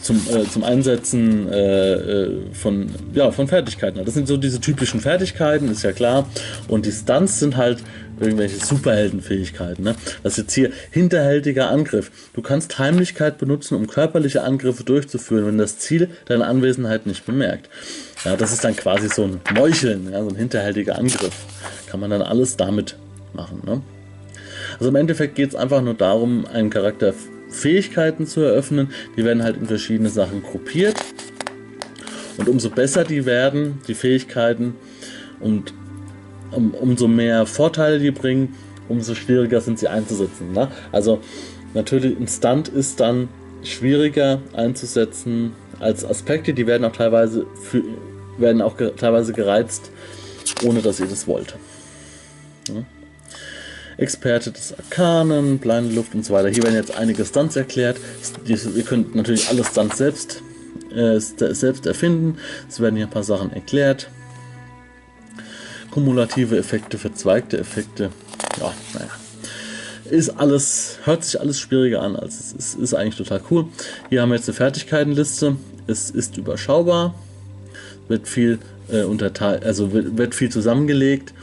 zum, 0.02 0.22
äh, 0.32 0.44
zum 0.50 0.64
Einsetzen 0.64 1.52
äh, 1.52 1.94
äh, 1.94 2.42
von, 2.54 2.90
ja, 3.14 3.32
von 3.32 3.48
Fertigkeiten. 3.48 4.04
Das 4.04 4.14
sind 4.14 4.28
so 4.28 4.38
diese 4.38 4.60
typischen 4.62 5.00
Fertigkeiten, 5.00 5.70
ist 5.70 5.84
ja 5.84 5.92
klar. 5.92 6.28
Und 6.68 6.86
die 6.86 6.92
Stunts 6.92 7.40
sind 7.40 7.58
halt 7.58 7.80
irgendwelche 8.20 8.58
Superheldenfähigkeiten. 8.58 9.84
Ne? 9.84 9.96
Das 10.24 10.34
ist 10.34 10.38
jetzt 10.38 10.54
hier 10.54 10.72
hinterhältiger 10.92 11.70
Angriff. 11.70 12.12
Du 12.34 12.42
kannst 12.42 12.80
Heimlichkeit 12.80 13.38
benutzen, 13.38 13.76
um 13.76 13.88
körperliche 13.88 14.44
Angriffe 14.44 14.84
durchzuführen, 14.84 15.46
wenn 15.46 15.58
das 15.58 15.78
Ziel 15.78 16.10
deine 16.26 16.46
Anwesenheit 16.46 17.06
nicht 17.06 17.26
bemerkt. 17.26 17.70
Ja, 18.26 18.36
das 18.36 18.52
ist 18.52 18.64
dann 18.64 18.76
quasi 18.76 19.10
so 19.10 19.24
ein 19.24 19.42
Meucheln, 19.56 20.12
ja, 20.12 20.24
so 20.24 20.30
ein 20.30 20.36
hinterhältiger 20.36 20.98
Angriff. 20.98 21.34
Kann 21.88 22.00
man 22.00 22.10
dann 22.10 22.22
alles 22.22 22.58
damit 22.58 22.96
machen. 23.34 23.62
Ne? 23.66 23.82
Also 24.80 24.90
im 24.90 24.96
Endeffekt 24.96 25.36
geht 25.36 25.50
es 25.50 25.56
einfach 25.56 25.82
nur 25.82 25.94
darum, 25.94 26.46
einen 26.46 26.70
Charakter 26.70 27.14
Fähigkeiten 27.50 28.28
zu 28.28 28.42
eröffnen. 28.42 28.92
Die 29.16 29.26
werden 29.26 29.44
halt 29.44 29.58
in 29.58 29.66
verschiedene 29.66 30.10
Sachen 30.10 30.44
gruppiert. 30.44 30.96
Und 32.38 32.48
umso 32.50 32.70
besser 32.70 33.04
die 33.04 33.26
werden, 33.26 33.80
die 33.88 33.96
Fähigkeiten, 33.96 34.76
und 35.40 35.74
um, 36.52 36.74
umso 36.74 37.08
mehr 37.08 37.46
Vorteile 37.46 38.00
die 38.00 38.12
bringen, 38.12 38.56
umso 38.90 39.16
schwieriger 39.16 39.62
sind 39.62 39.80
sie 39.80 39.88
einzusetzen. 39.88 40.54
Ne? 40.54 40.70
Also 40.92 41.20
natürlich 41.74 42.18
ein 42.18 42.28
Stunt 42.28 42.68
ist 42.70 43.00
dann 43.00 43.30
schwieriger 43.64 44.42
einzusetzen 44.54 45.52
als 45.80 46.06
Aspekte, 46.06 46.54
die 46.54 46.66
werden 46.66 46.86
auch 46.86 46.94
teilweise 46.94 47.46
für, 47.62 47.84
werden 48.38 48.62
auch 48.62 48.78
ge 48.78 48.94
teilweise 48.96 49.34
gereizt, 49.34 49.92
ohne 50.64 50.82
dass 50.82 51.00
ihr 51.00 51.08
das 51.08 51.28
wollt. 51.28 51.56
Ja? 52.68 52.84
Experte 53.98 54.52
des 54.52 54.74
Arkanen, 54.78 55.58
blinde 55.58 55.94
Luft 55.96 56.14
und 56.14 56.24
so 56.24 56.34
weiter. 56.34 56.50
Hier 56.50 56.64
werden 56.64 56.76
jetzt 56.76 56.96
einige 56.96 57.26
Stunts 57.26 57.56
erklärt. 57.56 57.98
Ihr 58.46 58.84
könnt 58.84 59.16
natürlich 59.16 59.50
alle 59.50 59.64
Stunts 59.64 59.98
selbst, 59.98 60.42
äh, 60.96 61.20
selbst 61.20 61.86
erfinden. 61.86 62.38
Es 62.70 62.80
werden 62.80 62.96
hier 62.96 63.08
ein 63.08 63.12
paar 63.12 63.24
Sachen 63.24 63.52
erklärt. 63.52 64.10
Kumulative 65.92 66.58
Effekte, 66.58 66.98
verzweigte 66.98 67.58
Effekte. 67.58 68.12
Ja, 68.60 68.74
naja. 68.94 69.10
Ist 70.10 70.30
alles, 70.30 71.00
hört 71.04 71.26
sich 71.26 71.40
alles 71.40 71.60
schwieriger 71.60 72.02
an, 72.02 72.16
als 72.16 72.40
es 72.40 72.54
ist, 72.54 72.80
ist 72.80 72.94
eigentlich 72.94 73.18
total 73.18 73.42
cool. 73.52 73.66
Hier 74.10 74.22
haben 74.22 74.30
wir 74.30 74.36
jetzt 74.36 74.48
eine 74.48 74.56
Fertigkeitenliste. 74.56 75.58
Es 75.88 76.12
ist 76.12 76.38
überschaubar. 76.38 77.16
Wird 78.08 78.28
viel 78.28 78.60
äh, 78.90 79.04
unterteilt, 79.04 79.66
also 79.66 79.92
wird, 79.92 80.18
wird 80.18 80.36
viel 80.36 80.50
zusammengelegt. 80.50 81.34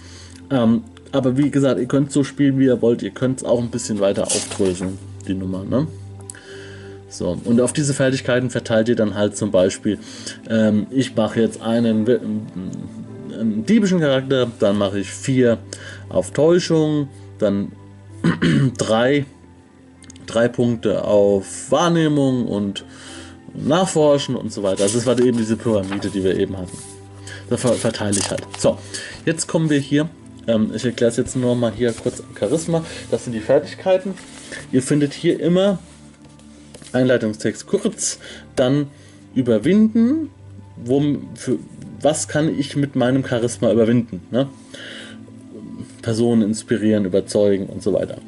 Ähm, 0.51 0.85
aber 1.15 1.37
wie 1.37 1.51
gesagt, 1.51 1.79
ihr 1.79 1.87
könnt 1.87 2.11
so 2.11 2.25
spielen, 2.25 2.59
wie 2.59 2.67
ihr 2.67 2.83
wollt. 2.83 3.03
Ihr 3.03 3.11
könnt 3.11 3.39
es 3.39 3.45
auch 3.45 3.61
ein 3.61 3.71
bisschen 3.71 4.01
weiter 4.01 4.25
aufdröseln, 4.25 4.99
die 5.29 5.35
Nummer. 5.35 5.65
Ne? 5.65 5.87
So, 7.09 7.39
und 7.45 7.61
auf 7.61 7.73
diese 7.73 7.95
Fertigkeiten 7.95 8.51
verteilt 8.51 8.89
ihr 8.89 8.97
dann 8.97 9.15
halt 9.15 9.37
zum 9.37 9.53
Beispiel, 9.53 9.99
ähm, 10.51 10.89
ich 10.91 11.15
mache 11.15 11.41
jetzt 11.41 11.63
einen, 11.63 12.09
einen 12.09 13.65
diebischen 13.65 14.01
Charakter, 14.01 14.51
dann 14.59 14.77
mache 14.77 14.99
ich 14.99 15.09
vier 15.09 15.59
auf 16.09 16.33
Täuschung, 16.33 17.09
dann 17.39 17.71
drei, 18.79 19.27
drei 20.27 20.49
Punkte 20.49 21.05
auf 21.05 21.71
Wahrnehmung 21.71 22.47
und 22.49 22.85
Nachforschen 23.55 24.35
und 24.35 24.53
so 24.53 24.65
weiter. 24.65 24.83
Also 24.83 24.99
das 24.99 25.07
war 25.07 25.17
eben 25.21 25.39
diese 25.39 25.57
Pyramide, 25.57 26.11
die 26.11 26.25
wir 26.25 26.37
eben 26.37 26.57
hatten. 26.57 26.77
Da 27.49 27.57
verteile 27.57 28.19
ich 28.19 28.29
halt. 28.29 28.43
So, 28.59 28.79
jetzt 29.25 29.47
kommen 29.47 29.71
wir 29.71 29.79
hier 29.79 30.09
ähm, 30.47 30.73
ich 30.75 30.85
erkläre 30.85 31.11
es 31.11 31.17
jetzt 31.17 31.37
nur 31.37 31.55
mal 31.55 31.73
hier 31.73 31.93
kurz 31.93 32.23
Charisma. 32.39 32.85
Das 33.11 33.25
sind 33.25 33.33
die 33.33 33.41
Fertigkeiten. 33.41 34.15
Ihr 34.73 34.83
findet 34.83 35.13
hier 35.13 35.41
immer 35.41 35.79
Einleitungstext 36.93 37.67
kurz, 37.67 38.19
dann 38.57 38.89
überwinden. 39.35 40.31
Wo, 40.77 41.03
für, 41.35 41.59
was 42.01 42.29
kann 42.29 42.59
ich 42.59 42.77
mit 42.77 42.97
meinem 42.97 43.25
Charisma 43.25 43.73
überwinden? 43.73 44.23
Ne? 44.31 44.49
Personen 46.03 46.43
inspirieren, 46.43 47.07
überzeugen 47.07 47.67
und 47.67 47.83
so 47.83 47.93
weiter. 47.93 48.19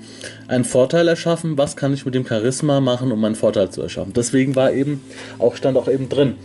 Einen 0.49 0.64
Vorteil 0.64 1.06
erschaffen, 1.08 1.58
was 1.58 1.76
kann 1.76 1.92
ich 1.92 2.06
mit 2.06 2.14
dem 2.14 2.26
Charisma 2.26 2.80
machen, 2.80 3.12
um 3.12 3.23
einen 3.25 3.35
Vorteil 3.35 3.70
zu 3.70 3.82
erschaffen? 3.82 4.14
Deswegen 4.14 4.56
war 4.56 4.73
eben, 4.73 5.02
auch 5.38 5.56
stand 5.56 5.76
auch 5.76 5.88
eben 5.88 6.08
drin, 6.08 6.37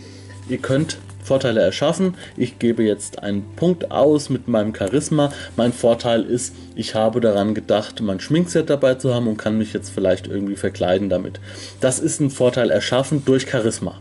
ihr 0.48 0.58
könnt 0.58 0.98
Vorteile 1.32 1.62
erschaffen. 1.62 2.14
Ich 2.36 2.58
gebe 2.58 2.82
jetzt 2.82 3.22
einen 3.22 3.42
Punkt 3.56 3.90
aus 3.90 4.28
mit 4.28 4.48
meinem 4.48 4.74
Charisma. 4.74 5.32
Mein 5.56 5.72
Vorteil 5.72 6.24
ist, 6.24 6.54
ich 6.76 6.94
habe 6.94 7.22
daran 7.22 7.54
gedacht, 7.54 8.02
mein 8.02 8.20
Schminkset 8.20 8.68
dabei 8.68 8.96
zu 8.96 9.14
haben 9.14 9.28
und 9.28 9.38
kann 9.38 9.56
mich 9.56 9.72
jetzt 9.72 9.88
vielleicht 9.88 10.26
irgendwie 10.26 10.56
verkleiden 10.56 11.08
damit. 11.08 11.40
Das 11.80 12.00
ist 12.00 12.20
ein 12.20 12.28
Vorteil 12.28 12.70
erschaffen 12.70 13.24
durch 13.24 13.50
Charisma. 13.50 13.98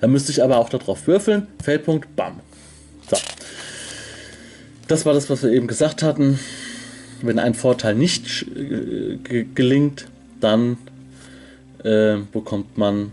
Da 0.00 0.06
müsste 0.06 0.30
ich 0.30 0.44
aber 0.44 0.58
auch 0.58 0.68
darauf 0.68 1.08
würfeln. 1.08 1.48
Feldpunkt, 1.60 2.14
bam. 2.14 2.38
So. 3.10 3.16
Das 4.86 5.04
war 5.04 5.12
das, 5.12 5.28
was 5.28 5.42
wir 5.42 5.50
eben 5.50 5.66
gesagt 5.66 6.04
hatten. 6.04 6.38
Wenn 7.20 7.40
ein 7.40 7.54
Vorteil 7.54 7.96
nicht 7.96 8.46
äh, 8.54 9.44
gelingt, 9.56 10.06
dann 10.40 10.76
äh, 11.82 12.18
bekommt 12.30 12.78
man 12.78 13.10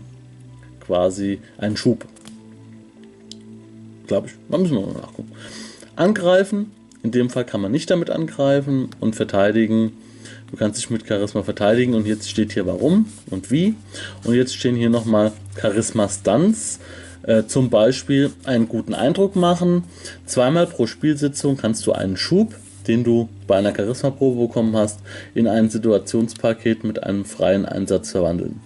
quasi 0.86 1.40
einen 1.58 1.76
Schub 1.76 2.06
glaube 4.06 4.28
ich. 4.28 4.34
Da 4.48 4.58
müssen 4.58 4.74
wir 4.74 4.86
mal 4.86 4.92
nachgucken. 4.94 5.32
Angreifen. 5.96 6.72
In 7.02 7.10
dem 7.10 7.30
Fall 7.30 7.44
kann 7.44 7.60
man 7.60 7.72
nicht 7.72 7.90
damit 7.90 8.10
angreifen 8.10 8.90
und 9.00 9.16
verteidigen. 9.16 9.92
Du 10.50 10.56
kannst 10.56 10.78
dich 10.78 10.90
mit 10.90 11.06
Charisma 11.06 11.42
verteidigen 11.42 11.94
und 11.94 12.06
jetzt 12.06 12.28
steht 12.28 12.52
hier 12.52 12.66
warum 12.66 13.06
und 13.30 13.50
wie. 13.50 13.74
Und 14.24 14.34
jetzt 14.34 14.54
stehen 14.54 14.76
hier 14.76 14.90
nochmal 14.90 15.32
Charisma 15.60 16.08
Stunts. 16.08 16.78
Äh, 17.22 17.44
zum 17.46 17.70
Beispiel 17.70 18.32
einen 18.44 18.68
guten 18.68 18.94
Eindruck 18.94 19.36
machen. 19.36 19.84
Zweimal 20.26 20.66
pro 20.66 20.86
Spielsitzung 20.86 21.56
kannst 21.56 21.86
du 21.86 21.92
einen 21.92 22.16
Schub, 22.16 22.54
den 22.88 23.04
du 23.04 23.28
bei 23.46 23.56
einer 23.56 23.74
Charisma-Probe 23.74 24.48
bekommen 24.48 24.76
hast, 24.76 25.00
in 25.34 25.46
ein 25.46 25.70
Situationspaket 25.70 26.84
mit 26.84 27.02
einem 27.02 27.24
freien 27.24 27.64
Einsatz 27.64 28.10
verwandeln. 28.10 28.60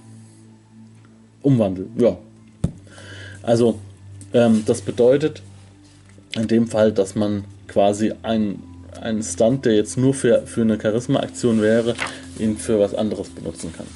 Umwandeln, 1.43 1.91
ja. 1.99 2.17
Also 3.43 3.79
ähm, 4.33 4.65
das 4.67 4.81
bedeutet 4.81 5.43
in 6.35 6.49
dem 6.49 6.69
Fall, 6.69 6.93
dass 6.93 7.15
man 7.15 7.45
quasi 7.69 8.13
einen, 8.23 8.63
Stunt, 9.23 9.65
der 9.67 9.75
jetzt 9.75 9.99
nur 9.99 10.15
für, 10.15 10.47
für 10.47 10.63
eine 10.63 10.81
Charisma-Aktion 10.81 11.61
wäre, 11.61 11.95
ihn 12.39 12.57
für 12.57 12.81
was 12.81 12.95
anderes 12.95 13.29
benutzen 13.29 13.73
kann. 13.77 13.87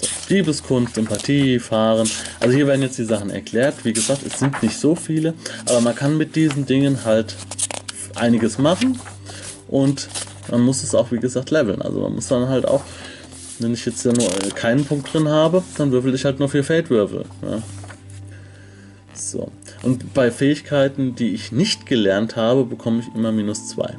So, 0.00 0.06
Diebeskunst, 0.28 0.98
Empathie, 0.98 1.58
Fahren. 1.58 2.08
Also 2.40 2.56
hier 2.56 2.66
werden 2.66 2.82
jetzt 2.82 2.98
die 2.98 3.04
Sachen 3.04 3.30
erklärt. 3.30 3.84
Wie 3.84 3.92
gesagt, 3.92 4.22
es 4.26 4.38
sind 4.38 4.62
nicht 4.62 4.78
so 4.78 4.94
viele, 4.94 5.34
aber 5.66 5.80
man 5.80 5.94
kann 5.94 6.16
mit 6.16 6.34
diesen 6.36 6.66
Dingen 6.66 7.04
halt 7.04 7.36
einiges 8.14 8.58
machen 8.58 8.98
und 9.68 10.08
man 10.50 10.62
muss 10.62 10.82
es 10.82 10.94
auch, 10.94 11.12
wie 11.12 11.18
gesagt, 11.18 11.50
leveln. 11.50 11.82
Also 11.82 12.00
man 12.00 12.14
muss 12.14 12.28
dann 12.28 12.48
halt 12.48 12.66
auch, 12.66 12.82
wenn 13.58 13.74
ich 13.74 13.84
jetzt 13.86 14.04
ja 14.04 14.12
nur 14.12 14.28
keinen 14.54 14.84
Punkt 14.84 15.12
drin 15.12 15.28
habe, 15.28 15.62
dann 15.76 15.92
würfel 15.92 16.14
ich 16.14 16.24
halt 16.24 16.38
nur 16.38 16.48
vier 16.48 16.64
Fate-Würfel. 16.64 17.24
Ja. 17.42 17.62
So. 19.16 19.50
Und 19.82 20.12
bei 20.14 20.30
Fähigkeiten, 20.30 21.14
die 21.14 21.34
ich 21.34 21.52
nicht 21.52 21.86
gelernt 21.86 22.36
habe, 22.36 22.64
bekomme 22.64 23.00
ich 23.00 23.14
immer 23.14 23.32
minus 23.32 23.68
2. 23.68 23.96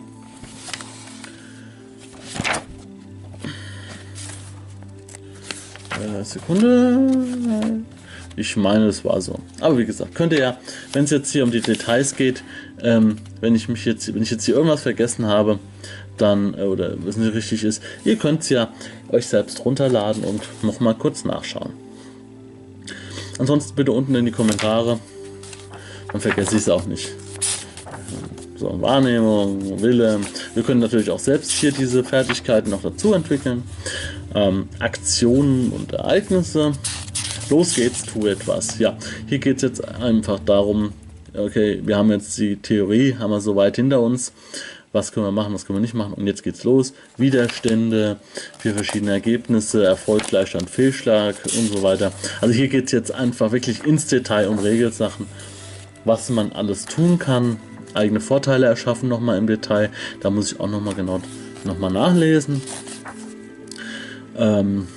Äh, 5.99 6.23
Sekunde. 6.23 7.83
Ich 8.35 8.55
meine, 8.55 8.85
es 8.85 9.03
war 9.03 9.19
so. 9.19 9.39
Aber 9.59 9.79
wie 9.79 9.85
gesagt, 9.85 10.13
könnt 10.13 10.31
ihr 10.33 10.39
ja, 10.39 10.57
wenn 10.93 11.05
es 11.05 11.09
jetzt 11.09 11.31
hier 11.31 11.43
um 11.43 11.49
die 11.49 11.61
Details 11.61 12.15
geht, 12.15 12.43
ähm, 12.83 13.17
wenn 13.41 13.55
ich 13.55 13.67
mich 13.67 13.83
jetzt, 13.85 14.13
wenn 14.13 14.21
ich 14.21 14.29
jetzt 14.29 14.45
hier 14.45 14.53
irgendwas 14.55 14.83
vergessen 14.83 15.25
habe, 15.25 15.57
dann, 16.17 16.53
äh, 16.53 16.61
oder 16.61 16.93
was 17.03 17.17
nicht 17.17 17.33
richtig 17.33 17.63
ist, 17.63 17.81
ihr 18.05 18.15
könnt 18.17 18.41
es 18.41 18.49
ja 18.49 18.71
euch 19.09 19.25
selbst 19.25 19.65
runterladen 19.65 20.23
und 20.23 20.43
nochmal 20.61 20.93
kurz 20.93 21.25
nachschauen. 21.25 21.86
Ansonsten 23.37 23.75
bitte 23.75 23.91
unten 23.91 24.15
in 24.15 24.25
die 24.25 24.31
Kommentare. 24.31 24.99
Dann 26.11 26.21
vergesse 26.21 26.55
ich 26.55 26.63
es 26.63 26.69
auch 26.69 26.85
nicht. 26.85 27.09
So, 28.55 28.81
Wahrnehmung, 28.81 29.81
Wille. 29.81 30.19
Wir 30.55 30.63
können 30.63 30.79
natürlich 30.79 31.11
auch 31.11 31.19
selbst 31.19 31.51
hier 31.51 31.71
diese 31.71 32.03
Fertigkeiten 32.03 32.71
noch 32.71 32.81
dazu 32.81 33.13
entwickeln. 33.13 33.63
Ähm, 34.33 34.67
Aktionen 34.79 35.71
und 35.71 35.93
Ereignisse. 35.93 36.71
Los 37.49 37.75
geht's, 37.75 38.03
tu 38.03 38.25
etwas. 38.25 38.79
Ja, 38.79 38.97
hier 39.27 39.39
geht 39.39 39.57
es 39.57 39.61
jetzt 39.61 39.87
einfach 39.87 40.39
darum, 40.39 40.91
okay, 41.35 41.81
wir 41.85 41.97
haben 41.97 42.11
jetzt 42.11 42.37
die 42.37 42.55
Theorie, 42.57 43.15
haben 43.15 43.31
wir 43.31 43.41
so 43.41 43.55
weit 43.55 43.75
hinter 43.75 44.01
uns 44.01 44.33
was 44.93 45.11
können 45.11 45.25
wir 45.25 45.31
machen, 45.31 45.53
was 45.53 45.65
können 45.65 45.77
wir 45.77 45.81
nicht 45.81 45.93
machen. 45.93 46.13
Und 46.13 46.27
jetzt 46.27 46.43
geht's 46.43 46.63
los. 46.63 46.93
Widerstände, 47.17 48.17
vier 48.59 48.73
verschiedene 48.73 49.11
Ergebnisse, 49.11 49.83
Erfolg, 49.83 50.27
Gleichstand, 50.27 50.69
Fehlschlag 50.69 51.35
und 51.45 51.71
so 51.71 51.83
weiter. 51.83 52.11
Also 52.41 52.53
hier 52.53 52.67
geht 52.67 52.85
es 52.85 52.91
jetzt 52.91 53.11
einfach 53.13 53.51
wirklich 53.51 53.83
ins 53.83 54.07
Detail 54.07 54.47
um 54.47 54.59
Regelsachen, 54.59 55.27
was 56.05 56.29
man 56.29 56.51
alles 56.51 56.85
tun 56.85 57.19
kann. 57.19 57.57
Eigene 57.93 58.19
Vorteile 58.19 58.67
erschaffen 58.67 59.09
nochmal 59.09 59.37
im 59.37 59.47
Detail. 59.47 59.89
Da 60.21 60.29
muss 60.29 60.51
ich 60.51 60.59
auch 60.59 60.69
nochmal 60.69 60.95
genau 60.95 61.21
nochmal 61.63 61.91
nachlesen. 61.91 62.61
Ähm, 64.37 64.87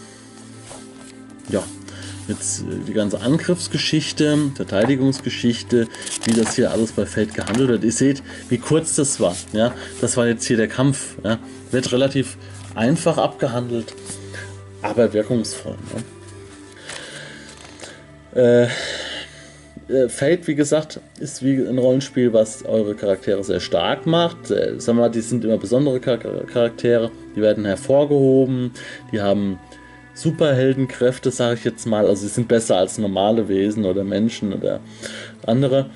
ja, 1.48 1.62
jetzt 2.30 2.62
äh, 2.62 2.84
die 2.86 2.92
ganze 2.92 3.20
Angriffsgeschichte, 3.20 4.38
Verteidigungsgeschichte, 4.54 5.88
wie 6.24 6.32
das 6.32 6.56
hier 6.56 6.70
alles 6.70 6.92
bei 6.92 7.04
Fate 7.04 7.34
gehandelt 7.34 7.68
wird. 7.68 7.84
Ihr 7.84 7.92
seht, 7.92 8.22
wie 8.48 8.58
kurz 8.58 8.96
das 8.96 9.20
war. 9.20 9.36
Ja, 9.52 9.74
das 10.00 10.16
war 10.16 10.26
jetzt 10.26 10.46
hier 10.46 10.56
der 10.56 10.68
Kampf. 10.68 11.16
Ja, 11.22 11.38
wird 11.70 11.92
relativ 11.92 12.36
einfach 12.74 13.18
abgehandelt, 13.18 13.94
aber 14.82 15.12
wirkungsvoll. 15.12 15.76
Ne? 15.94 16.02
Äh, 18.40 18.68
äh, 19.90 20.08
Fate, 20.08 20.46
wie 20.46 20.54
gesagt, 20.54 21.00
ist 21.18 21.42
wie 21.42 21.56
ein 21.56 21.78
Rollenspiel, 21.78 22.32
was 22.32 22.64
eure 22.64 22.94
Charaktere 22.94 23.42
sehr 23.42 23.60
stark 23.60 24.06
macht. 24.06 24.50
Äh, 24.50 24.78
sagen 24.78 24.98
wir 24.98 25.02
mal, 25.02 25.08
die 25.10 25.20
sind 25.20 25.44
immer 25.44 25.58
besondere 25.58 26.00
Charaktere, 26.00 27.10
die 27.34 27.40
werden 27.40 27.64
hervorgehoben, 27.64 28.72
die 29.12 29.20
haben 29.20 29.58
Superheldenkräfte, 30.20 31.30
sage 31.30 31.54
ich 31.58 31.64
jetzt 31.64 31.86
mal. 31.86 32.06
Also 32.06 32.22
sie 32.22 32.32
sind 32.34 32.48
besser 32.48 32.76
als 32.76 32.98
normale 32.98 33.48
Wesen 33.48 33.84
oder 33.84 34.04
Menschen 34.04 34.52
oder 34.52 34.80
andere. 35.46 35.86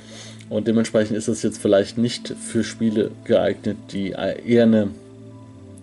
Und 0.48 0.66
dementsprechend 0.66 1.16
ist 1.16 1.28
das 1.28 1.42
jetzt 1.42 1.60
vielleicht 1.60 1.98
nicht 1.98 2.28
für 2.28 2.64
Spiele 2.64 3.10
geeignet, 3.24 3.76
die 3.92 4.10
eher 4.10 4.62
eine 4.64 4.88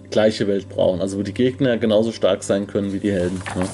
gleiche 0.09 0.47
Welt 0.47 0.69
brauchen. 0.69 1.01
Also 1.01 1.17
wo 1.17 1.23
die 1.23 1.33
Gegner 1.33 1.77
genauso 1.77 2.11
stark 2.11 2.43
sein 2.43 2.67
können 2.67 2.93
wie 2.93 2.99
die 2.99 3.11
Helden. 3.11 3.41
Ne? 3.55 3.67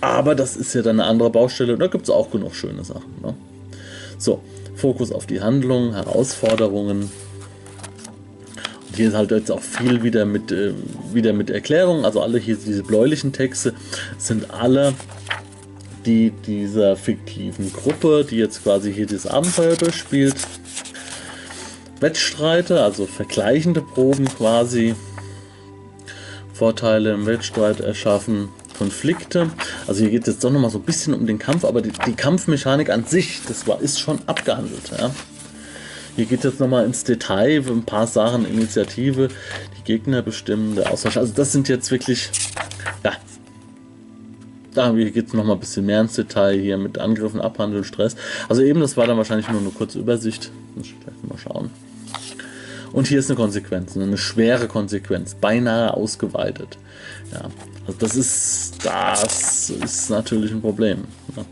Aber 0.00 0.34
das 0.34 0.56
ist 0.56 0.74
ja 0.74 0.82
dann 0.82 1.00
eine 1.00 1.08
andere 1.08 1.30
Baustelle 1.30 1.78
da 1.78 1.86
gibt 1.86 2.04
es 2.04 2.10
auch 2.10 2.30
genug 2.30 2.54
schöne 2.54 2.84
Sachen. 2.84 3.14
Ne? 3.22 3.34
So, 4.18 4.40
Fokus 4.74 5.12
auf 5.12 5.26
die 5.26 5.40
Handlung, 5.40 5.94
Herausforderungen. 5.94 7.10
Hier 8.94 9.08
ist 9.08 9.14
halt 9.14 9.30
jetzt 9.30 9.50
auch 9.50 9.62
viel 9.62 10.02
wieder 10.02 10.24
mit, 10.24 10.52
äh, 10.52 10.72
wieder 11.12 11.32
mit 11.32 11.50
Erklärungen. 11.50 12.04
Also 12.04 12.22
alle 12.22 12.38
hier, 12.38 12.56
diese 12.56 12.82
bläulichen 12.82 13.32
Texte 13.32 13.74
sind 14.18 14.50
alle 14.50 14.94
die 16.06 16.30
dieser 16.30 16.96
fiktiven 16.96 17.72
Gruppe, 17.72 18.26
die 18.28 18.36
jetzt 18.36 18.62
quasi 18.62 18.92
hier 18.92 19.06
das 19.06 19.26
Abenteuer 19.26 19.76
durchspielt. 19.76 20.36
Wettstreite, 22.00 22.82
also 22.82 23.06
vergleichende 23.06 23.80
Proben 23.80 24.26
quasi. 24.26 24.94
Vorteile 26.52 27.12
im 27.14 27.26
Wettstreit 27.26 27.80
erschaffen, 27.80 28.48
Konflikte. 28.78 29.50
Also 29.86 30.02
hier 30.02 30.10
geht 30.10 30.22
es 30.22 30.34
jetzt 30.34 30.44
doch 30.44 30.50
nochmal 30.50 30.70
so 30.70 30.78
ein 30.78 30.84
bisschen 30.84 31.14
um 31.14 31.26
den 31.26 31.38
Kampf, 31.38 31.64
aber 31.64 31.80
die, 31.82 31.92
die 32.06 32.14
Kampfmechanik 32.14 32.90
an 32.90 33.04
sich, 33.06 33.40
das 33.48 33.66
war, 33.66 33.80
ist 33.80 34.00
schon 34.00 34.18
abgehandelt. 34.26 34.92
Ja. 34.98 35.10
Hier 36.16 36.26
geht 36.26 36.38
es 36.38 36.44
jetzt 36.44 36.60
nochmal 36.60 36.84
ins 36.84 37.02
Detail, 37.04 37.62
ein 37.66 37.84
paar 37.84 38.06
Sachen, 38.06 38.46
Initiative, 38.46 39.28
die 39.78 39.84
Gegner 39.84 40.22
bestimmen, 40.22 40.76
der 40.76 40.92
Austausch. 40.92 41.16
Also 41.16 41.32
das 41.34 41.50
sind 41.52 41.68
jetzt 41.68 41.90
wirklich, 41.90 42.30
ja, 43.02 43.12
da 44.74 44.92
geht 44.92 45.26
es 45.26 45.32
nochmal 45.32 45.56
ein 45.56 45.60
bisschen 45.60 45.86
mehr 45.86 46.00
ins 46.00 46.14
Detail 46.14 46.58
hier 46.58 46.78
mit 46.78 46.98
Angriffen, 46.98 47.40
Abhandeln, 47.40 47.84
Stress. 47.84 48.16
Also 48.48 48.62
eben, 48.62 48.80
das 48.80 48.96
war 48.96 49.06
dann 49.06 49.16
wahrscheinlich 49.16 49.48
nur 49.48 49.60
eine 49.60 49.70
kurze 49.70 49.98
Übersicht. 49.98 50.50
Muss 50.76 50.86
ich 50.86 51.00
gleich 51.00 51.16
mal 51.28 51.38
schauen. 51.38 51.70
Und 52.92 53.08
hier 53.08 53.18
ist 53.18 53.28
eine 53.28 53.36
Konsequenz, 53.36 53.96
eine 53.96 54.16
schwere 54.16 54.68
Konsequenz, 54.68 55.34
beinahe 55.34 55.94
ausgeweitet. 55.94 56.78
Ja, 57.32 57.50
also 57.86 57.98
das 57.98 58.14
ist, 58.14 58.84
das 58.84 59.70
ist 59.70 60.10
natürlich 60.10 60.52
ein 60.52 60.60
Problem. 60.60 61.04
Ja. 61.36 61.44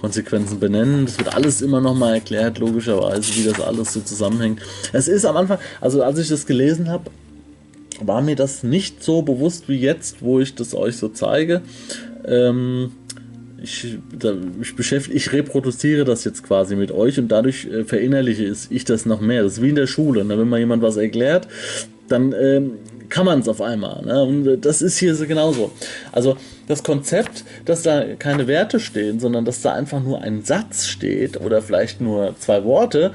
Konsequenzen 0.00 0.58
benennen, 0.58 1.06
das 1.06 1.18
wird 1.18 1.34
alles 1.34 1.62
immer 1.62 1.80
noch 1.80 1.94
mal 1.94 2.14
erklärt, 2.14 2.58
logischerweise, 2.58 3.34
wie 3.36 3.44
das 3.44 3.60
alles 3.60 3.92
so 3.92 4.00
zusammenhängt. 4.00 4.60
Es 4.92 5.08
ist 5.08 5.24
am 5.24 5.36
Anfang, 5.36 5.58
also 5.80 6.02
als 6.02 6.18
ich 6.18 6.28
das 6.28 6.46
gelesen 6.46 6.88
habe, 6.88 7.10
war 8.00 8.22
mir 8.22 8.36
das 8.36 8.62
nicht 8.62 9.02
so 9.02 9.22
bewusst 9.22 9.68
wie 9.68 9.76
jetzt, 9.76 10.22
wo 10.22 10.40
ich 10.40 10.54
das 10.54 10.74
euch 10.74 10.96
so 10.96 11.08
zeige. 11.08 11.62
Ähm, 12.24 12.92
ich, 13.62 13.98
ich, 14.62 14.74
beschäftige, 14.74 15.16
ich 15.16 15.32
reproduziere 15.32 16.04
das 16.04 16.24
jetzt 16.24 16.42
quasi 16.42 16.76
mit 16.76 16.92
euch 16.92 17.18
und 17.18 17.28
dadurch 17.28 17.66
äh, 17.66 17.84
verinnerliche 17.84 18.54
ich 18.70 18.84
das 18.84 19.04
noch 19.04 19.20
mehr. 19.20 19.42
Das 19.42 19.54
ist 19.54 19.62
wie 19.62 19.68
in 19.68 19.74
der 19.74 19.86
Schule. 19.86 20.24
Ne? 20.24 20.38
Wenn 20.38 20.48
mal 20.48 20.58
jemand 20.58 20.82
was 20.82 20.96
erklärt, 20.96 21.46
dann 22.08 22.32
ähm, 22.32 22.72
kann 23.10 23.26
man 23.26 23.40
es 23.40 23.48
auf 23.48 23.60
einmal. 23.60 24.02
Ne? 24.02 24.22
Und 24.22 24.60
das 24.62 24.80
ist 24.80 24.98
hier 24.98 25.14
so 25.14 25.26
genauso. 25.26 25.72
Also 26.12 26.36
das 26.66 26.82
Konzept, 26.82 27.44
dass 27.64 27.82
da 27.82 28.14
keine 28.14 28.46
Werte 28.46 28.80
stehen, 28.80 29.20
sondern 29.20 29.44
dass 29.44 29.60
da 29.60 29.72
einfach 29.74 30.00
nur 30.00 30.22
ein 30.22 30.44
Satz 30.44 30.86
steht 30.86 31.40
oder 31.40 31.60
vielleicht 31.60 32.00
nur 32.00 32.34
zwei 32.38 32.64
Worte, 32.64 33.12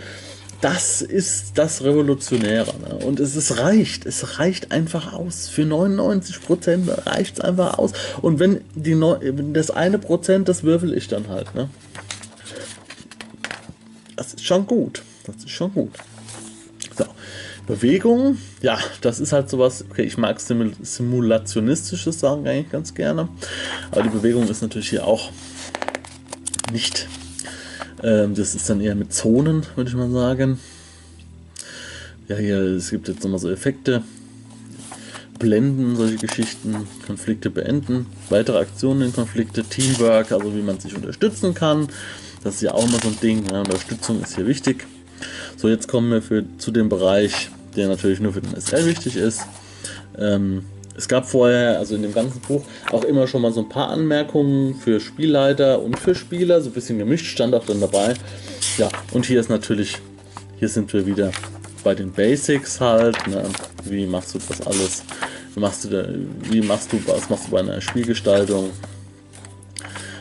das 0.61 1.01
ist 1.01 1.57
das 1.57 1.83
Revolutionäre. 1.83 2.73
Ne? 2.79 3.05
Und 3.05 3.19
es, 3.19 3.35
es 3.35 3.59
reicht, 3.59 4.05
es 4.05 4.39
reicht 4.39 4.71
einfach 4.71 5.13
aus. 5.13 5.47
Für 5.47 5.65
99 5.65 6.41
Prozent 6.41 6.89
reicht 7.05 7.37
es 7.37 7.41
einfach 7.41 7.77
aus. 7.77 7.91
Und 8.21 8.39
wenn 8.39 8.61
die 8.73 8.99
wenn 8.99 9.53
das 9.53 9.71
eine 9.71 9.99
Prozent, 9.99 10.49
das 10.49 10.63
würfel 10.63 10.93
ich 10.93 11.07
dann 11.07 11.27
halt. 11.27 11.53
Ne? 11.55 11.69
Das 14.15 14.33
ist 14.33 14.45
schon 14.45 14.65
gut. 14.65 15.03
Das 15.25 15.37
ist 15.37 15.51
schon 15.51 15.73
gut. 15.73 15.91
Bewegung, 17.67 18.37
ja, 18.61 18.77
das 19.01 19.19
ist 19.19 19.33
halt 19.33 19.49
sowas, 19.49 19.85
okay, 19.89 20.03
ich 20.03 20.17
mag 20.17 20.39
Simul 20.39 20.73
simulationistisches 20.81 22.19
sagen 22.19 22.47
eigentlich 22.47 22.71
ganz 22.71 22.93
gerne, 22.93 23.27
aber 23.91 24.03
die 24.03 24.09
Bewegung 24.09 24.47
ist 24.47 24.61
natürlich 24.61 24.89
hier 24.89 25.05
auch 25.05 25.31
nicht 26.71 27.07
ähm, 28.05 28.35
das 28.35 28.53
ist 28.55 28.69
dann 28.69 28.81
eher 28.81 28.95
mit 28.95 29.13
Zonen, 29.13 29.65
würde 29.75 29.89
ich 29.89 29.95
mal 29.95 30.11
sagen. 30.11 30.59
Ja, 32.27 32.35
hier, 32.37 32.59
es 32.59 32.91
gibt 32.91 33.07
jetzt 33.07 33.23
nochmal 33.23 33.39
so 33.39 33.49
Effekte. 33.49 34.03
Blenden, 35.39 35.95
solche 35.95 36.15
Geschichten, 36.15 36.87
Konflikte 37.05 37.49
beenden, 37.49 38.05
weitere 38.29 38.57
Aktionen 38.57 39.01
in 39.01 39.13
Konflikte, 39.13 39.63
Teamwork, 39.63 40.31
also 40.31 40.55
wie 40.55 40.61
man 40.61 40.79
sich 40.79 40.95
unterstützen 40.95 41.53
kann. 41.53 41.89
Das 42.43 42.55
ist 42.55 42.61
ja 42.61 42.73
auch 42.73 42.87
immer 42.87 42.99
so 43.01 43.09
ein 43.09 43.19
Ding. 43.19 43.43
Ja, 43.51 43.59
Unterstützung 43.59 44.21
ist 44.21 44.35
hier 44.35 44.47
wichtig. 44.47 44.87
So, 45.57 45.67
jetzt 45.67 45.87
kommen 45.87 46.11
wir 46.11 46.21
für, 46.21 46.45
zu 46.57 46.71
dem 46.71 46.89
Bereich, 46.89 47.49
der 47.75 47.87
natürlich 47.87 48.19
nur 48.19 48.33
für 48.33 48.41
den 48.41 48.59
SL 48.59 48.85
wichtig 48.85 49.15
ist. 49.15 49.41
Ähm, 50.17 50.63
es 50.97 51.07
gab 51.07 51.27
vorher, 51.27 51.77
also 51.77 51.95
in 51.95 52.03
dem 52.03 52.13
ganzen 52.13 52.39
Buch, 52.41 52.63
auch 52.91 53.03
immer 53.03 53.27
schon 53.27 53.41
mal 53.41 53.51
so 53.51 53.61
ein 53.61 53.69
paar 53.69 53.89
Anmerkungen 53.89 54.75
für 54.75 54.99
Spielleiter 54.99 55.81
und 55.81 55.99
für 55.99 56.15
Spieler, 56.15 56.61
so 56.61 56.69
ein 56.69 56.73
bisschen 56.73 56.97
gemischt 56.97 57.25
stand 57.25 57.53
auch 57.53 57.65
dann 57.65 57.81
dabei. 57.81 58.13
Ja, 58.77 58.87
und 59.11 59.25
hier 59.25 59.39
ist 59.39 59.49
natürlich, 59.49 59.97
hier 60.57 60.69
sind 60.69 60.93
wir 60.93 61.05
wieder 61.05 61.31
bei 61.83 61.95
den 61.95 62.11
Basics 62.11 62.79
halt. 62.79 63.27
Ne? 63.27 63.43
Wie 63.83 64.05
machst 64.05 64.35
du 64.35 64.39
das 64.47 64.65
alles? 64.65 65.03
Wie 65.53 65.59
machst 65.59 65.83
du, 65.83 65.89
da, 65.89 66.07
wie 66.49 66.61
machst 66.61 66.93
du, 66.93 66.99
was 67.07 67.29
machst 67.29 67.47
du 67.47 67.51
bei 67.51 67.59
einer 67.59 67.81
Spielgestaltung? 67.81 68.69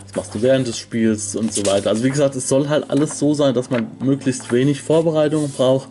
Was 0.07 0.17
machst 0.17 0.35
du 0.35 0.43
während 0.43 0.67
des 0.67 0.79
Spiels 0.79 1.37
und 1.37 1.53
so 1.53 1.64
weiter. 1.67 1.90
Also 1.90 2.03
wie 2.03 2.11
gesagt, 2.11 2.35
es 2.35 2.49
soll 2.49 2.69
halt 2.69 2.90
alles 2.90 3.19
so 3.19 3.33
sein, 3.35 3.55
dass 3.55 3.71
man 3.71 3.87
möglichst 4.01 4.51
wenig 4.53 4.83
Vorbereitung 4.83 5.51
braucht 5.51 5.88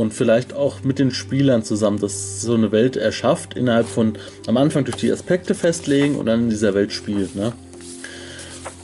und 0.00 0.14
vielleicht 0.14 0.54
auch 0.54 0.82
mit 0.82 0.98
den 0.98 1.10
Spielern 1.10 1.62
zusammen, 1.62 2.00
dass 2.00 2.40
so 2.40 2.54
eine 2.54 2.72
Welt 2.72 2.96
erschafft, 2.96 3.54
innerhalb 3.54 3.86
von 3.86 4.14
am 4.46 4.56
Anfang 4.56 4.84
durch 4.86 4.96
die 4.96 5.12
Aspekte 5.12 5.54
festlegen 5.54 6.16
und 6.16 6.24
dann 6.24 6.44
in 6.44 6.50
dieser 6.50 6.72
Welt 6.72 6.90
spielt. 6.90 7.36
Ne? 7.36 7.52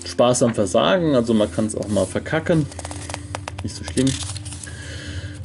Spaß 0.04 0.42
am 0.42 0.54
Versagen, 0.54 1.14
also 1.14 1.32
man 1.32 1.50
kann 1.50 1.66
es 1.66 1.74
auch 1.74 1.88
mal 1.88 2.04
verkacken. 2.04 2.66
Nicht 3.62 3.74
so 3.74 3.82
schlimm. 3.84 4.08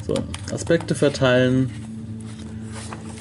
So, 0.06 0.14
Aspekte 0.54 0.94
verteilen. 0.94 1.72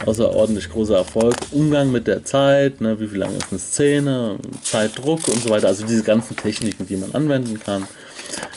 Außerordentlich 0.04 0.70
großer 0.70 0.96
Erfolg. 0.96 1.36
Umgang 1.52 1.92
mit 1.92 2.08
der 2.08 2.24
Zeit, 2.24 2.80
ne, 2.80 2.98
wie 2.98 3.06
viel 3.06 3.18
lang 3.18 3.36
ist 3.36 3.46
eine 3.50 3.60
Szene, 3.60 4.38
Zeitdruck 4.62 5.28
und 5.28 5.40
so 5.40 5.50
weiter. 5.50 5.68
Also 5.68 5.86
diese 5.86 6.02
ganzen 6.02 6.36
Techniken, 6.36 6.86
die 6.86 6.96
man 6.96 7.14
anwenden 7.14 7.60
kann. 7.60 7.86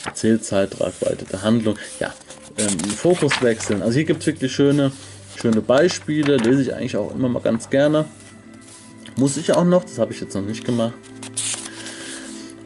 Erzählzeit, 0.05 0.71
Tragweite 0.71 1.25
der 1.25 1.43
Handlung. 1.43 1.75
Ja, 1.99 2.13
ähm, 2.57 2.79
Fokus 2.79 3.41
wechseln. 3.41 3.81
Also 3.81 3.95
hier 3.95 4.05
gibt 4.05 4.21
es 4.21 4.27
wirklich 4.27 4.51
schöne, 4.51 4.91
schöne 5.39 5.61
Beispiele, 5.61 6.37
lese 6.37 6.61
ich 6.61 6.73
eigentlich 6.73 6.97
auch 6.97 7.13
immer 7.13 7.29
mal 7.29 7.41
ganz 7.41 7.69
gerne. 7.69 8.05
Muss 9.15 9.37
ich 9.37 9.53
auch 9.53 9.65
noch, 9.65 9.83
das 9.83 9.99
habe 9.99 10.13
ich 10.13 10.21
jetzt 10.21 10.33
noch 10.35 10.41
nicht 10.41 10.65
gemacht. 10.65 10.93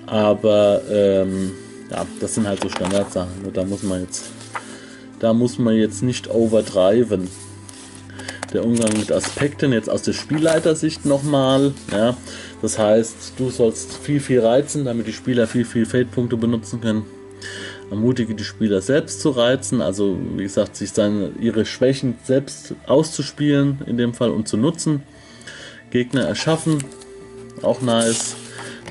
Aber 0.05 0.81
ähm, 0.89 1.51
ja, 1.91 2.05
das 2.19 2.35
sind 2.35 2.47
halt 2.47 2.61
so 2.61 2.69
Standardsachen. 2.69 3.51
Da 3.53 3.63
muss 3.65 3.83
man 3.83 4.01
jetzt, 4.01 4.25
da 5.19 5.33
muss 5.33 5.57
man 5.57 5.75
jetzt 5.75 6.03
nicht 6.03 6.29
overdriven. 6.29 7.27
Der 8.53 8.63
Umgang 8.63 8.97
mit 8.97 9.11
Aspekten 9.11 9.73
jetzt 9.73 9.89
aus 9.89 10.03
der 10.03 10.13
Spielleitersicht 10.13 11.05
nochmal. 11.05 11.73
Ja, 11.91 12.15
das 12.61 12.79
heißt, 12.79 13.33
du 13.37 13.49
sollst 13.49 13.93
viel, 13.97 14.21
viel 14.21 14.39
reizen, 14.39 14.85
damit 14.85 15.07
die 15.07 15.13
Spieler 15.13 15.47
viel, 15.47 15.65
viel 15.65 15.85
Fade-Punkte 15.85 16.37
benutzen 16.37 16.79
können 16.79 17.16
ermutige 17.89 18.35
die 18.35 18.43
Spieler 18.43 18.81
selbst 18.81 19.21
zu 19.21 19.29
reizen, 19.29 19.81
also 19.81 20.17
wie 20.35 20.43
gesagt, 20.43 20.75
sich 20.75 20.91
seine, 20.91 21.31
ihre 21.39 21.65
Schwächen 21.65 22.15
selbst 22.23 22.75
auszuspielen 22.85 23.79
in 23.85 23.97
dem 23.97 24.13
Fall 24.13 24.31
und 24.31 24.47
zu 24.47 24.57
nutzen. 24.57 25.03
Gegner 25.89 26.23
erschaffen, 26.23 26.83
auch 27.61 27.81
nice. 27.81 28.35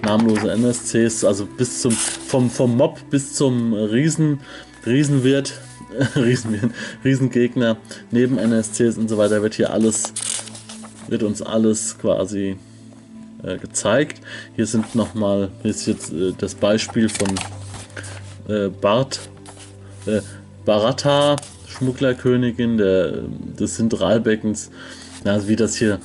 Namenlose 0.02 0.50
NSCs, 0.52 1.24
also 1.24 1.46
bis 1.46 1.80
zum 1.80 1.92
vom, 1.92 2.50
vom 2.50 2.76
Mob 2.76 2.98
bis 3.10 3.32
zum 3.34 3.72
Riesen, 3.72 4.40
Riesenwirt, 4.84 5.54
Riesenwirt, 6.16 6.70
Riesengegner, 7.02 7.78
neben 8.10 8.38
NSCs 8.38 8.98
und 8.98 9.08
so 9.08 9.16
weiter 9.16 9.42
wird 9.42 9.54
hier 9.54 9.72
alles, 9.72 10.12
wird 11.08 11.22
uns 11.22 11.40
alles 11.40 11.98
quasi 11.98 12.56
äh, 13.42 13.56
gezeigt. 13.56 14.20
Hier 14.54 14.66
sind 14.66 14.94
nochmal, 14.94 15.50
hier 15.62 15.70
ist 15.70 15.86
jetzt 15.86 16.12
äh, 16.12 16.32
das 16.36 16.54
Beispiel 16.54 17.08
von 17.08 17.28
äh, 18.48 18.68
Bart, 18.68 19.20
äh, 20.06 20.20
Baratta, 20.64 21.36
Schmugglerkönigin 21.68 22.78
der, 22.78 23.22
des 23.58 23.74
Zentralbeckens, 23.76 24.70
also 25.24 25.48
wie 25.48 25.56
das 25.56 25.76
hier, 25.76 25.98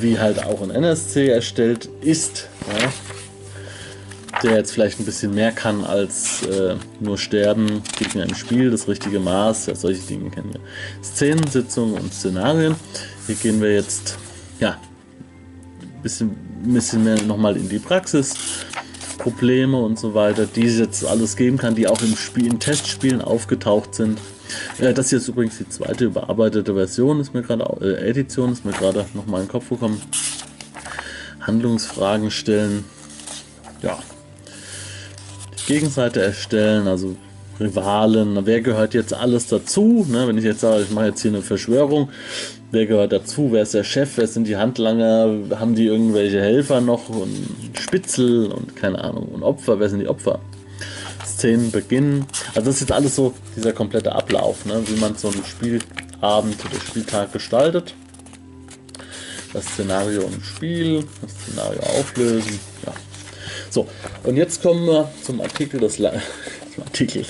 wie 0.00 0.18
halt 0.18 0.44
auch 0.44 0.62
ein 0.62 0.70
NSC 0.70 1.28
erstellt 1.28 1.88
ist, 2.00 2.48
ja, 2.68 2.88
der 4.42 4.56
jetzt 4.56 4.72
vielleicht 4.72 5.00
ein 5.00 5.04
bisschen 5.04 5.34
mehr 5.34 5.52
kann 5.52 5.84
als 5.84 6.42
äh, 6.46 6.76
nur 7.00 7.18
sterben 7.18 7.82
gegen 7.98 8.20
ein 8.20 8.34
Spiel, 8.34 8.70
das 8.70 8.88
richtige 8.88 9.20
Maß, 9.20 9.66
ja, 9.66 9.74
solche 9.74 10.02
Dinge 10.02 10.30
kennen 10.30 10.52
wir. 10.52 10.60
Szenensitzungen 11.02 11.94
und 11.94 12.12
Szenarien. 12.12 12.76
Hier 13.26 13.34
gehen 13.34 13.60
wir 13.60 13.74
jetzt, 13.74 14.16
ja, 14.60 14.76
ein 15.82 16.02
bisschen, 16.02 16.36
bisschen 16.64 17.04
mehr 17.04 17.20
nochmal 17.22 17.56
in 17.56 17.68
die 17.68 17.78
Praxis. 17.78 18.34
Probleme 19.18 19.76
und 19.76 19.98
so 19.98 20.14
weiter, 20.14 20.46
die 20.46 20.64
es 20.64 20.78
jetzt 20.78 21.04
alles 21.04 21.36
geben 21.36 21.58
kann, 21.58 21.74
die 21.74 21.86
auch 21.86 22.00
im 22.00 22.16
Spiel, 22.16 22.46
in 22.46 22.58
Testspielen 22.58 23.20
aufgetaucht 23.20 23.94
sind. 23.94 24.18
Äh, 24.78 24.94
das 24.94 25.10
hier 25.10 25.18
ist 25.18 25.28
übrigens 25.28 25.58
die 25.58 25.68
zweite 25.68 26.06
überarbeitete 26.06 26.72
Version, 26.72 27.20
ist 27.20 27.34
mir 27.34 27.42
gerade 27.42 27.64
äh, 27.82 28.08
Edition, 28.08 28.52
ist 28.52 28.64
mir 28.64 28.72
gerade 28.72 29.04
noch 29.14 29.26
mal 29.26 29.38
in 29.38 29.44
den 29.44 29.50
Kopf 29.50 29.68
gekommen. 29.68 30.00
Handlungsfragen 31.40 32.30
stellen. 32.30 32.84
Ja. 33.82 33.98
Die 35.58 35.74
Gegenseite 35.74 36.22
erstellen, 36.22 36.86
also 36.86 37.16
Rivalen, 37.60 38.46
wer 38.46 38.60
gehört 38.60 38.94
jetzt 38.94 39.12
alles 39.12 39.48
dazu? 39.48 40.06
Ne, 40.08 40.28
wenn 40.28 40.38
ich 40.38 40.44
jetzt 40.44 40.60
sage, 40.60 40.82
ich 40.82 40.90
mache 40.90 41.06
jetzt 41.06 41.22
hier 41.22 41.32
eine 41.32 41.42
Verschwörung, 41.42 42.10
wer 42.70 42.86
gehört 42.86 43.12
dazu? 43.12 43.48
Wer 43.52 43.62
ist 43.62 43.74
der 43.74 43.84
Chef? 43.84 44.16
Wer 44.16 44.26
sind 44.26 44.46
die 44.46 44.56
Handlanger? 44.56 45.58
Haben 45.58 45.74
die 45.74 45.86
irgendwelche 45.86 46.40
Helfer 46.40 46.80
noch 46.80 47.08
und 47.08 47.48
Spitzel 47.78 48.50
und 48.52 48.76
keine 48.76 49.02
Ahnung 49.02 49.28
und 49.28 49.42
Opfer? 49.42 49.80
Wer 49.80 49.88
sind 49.88 50.00
die 50.00 50.08
Opfer? 50.08 50.40
Szenen 51.24 51.70
beginnen. 51.70 52.26
Also 52.48 52.66
das 52.66 52.76
ist 52.76 52.80
jetzt 52.82 52.92
alles 52.92 53.14
so 53.14 53.32
dieser 53.56 53.72
komplette 53.72 54.12
Ablauf, 54.12 54.64
ne? 54.66 54.82
wie 54.86 55.00
man 55.00 55.16
so 55.16 55.28
einen 55.28 55.44
Spielabend 55.44 56.56
oder 56.64 56.80
Spieltag 56.80 57.32
gestaltet. 57.32 57.94
Das 59.52 59.64
Szenario 59.64 60.22
im 60.22 60.42
Spiel, 60.42 61.04
das 61.22 61.32
Szenario 61.32 61.80
auflösen. 61.80 62.58
Ja. 62.84 62.92
So, 63.70 63.86
und 64.24 64.36
jetzt 64.36 64.62
kommen 64.62 64.86
wir 64.86 65.10
zum 65.22 65.40
Artikel 65.40 65.80
des 65.80 65.98
La 65.98 66.12
Artikel 66.82 67.24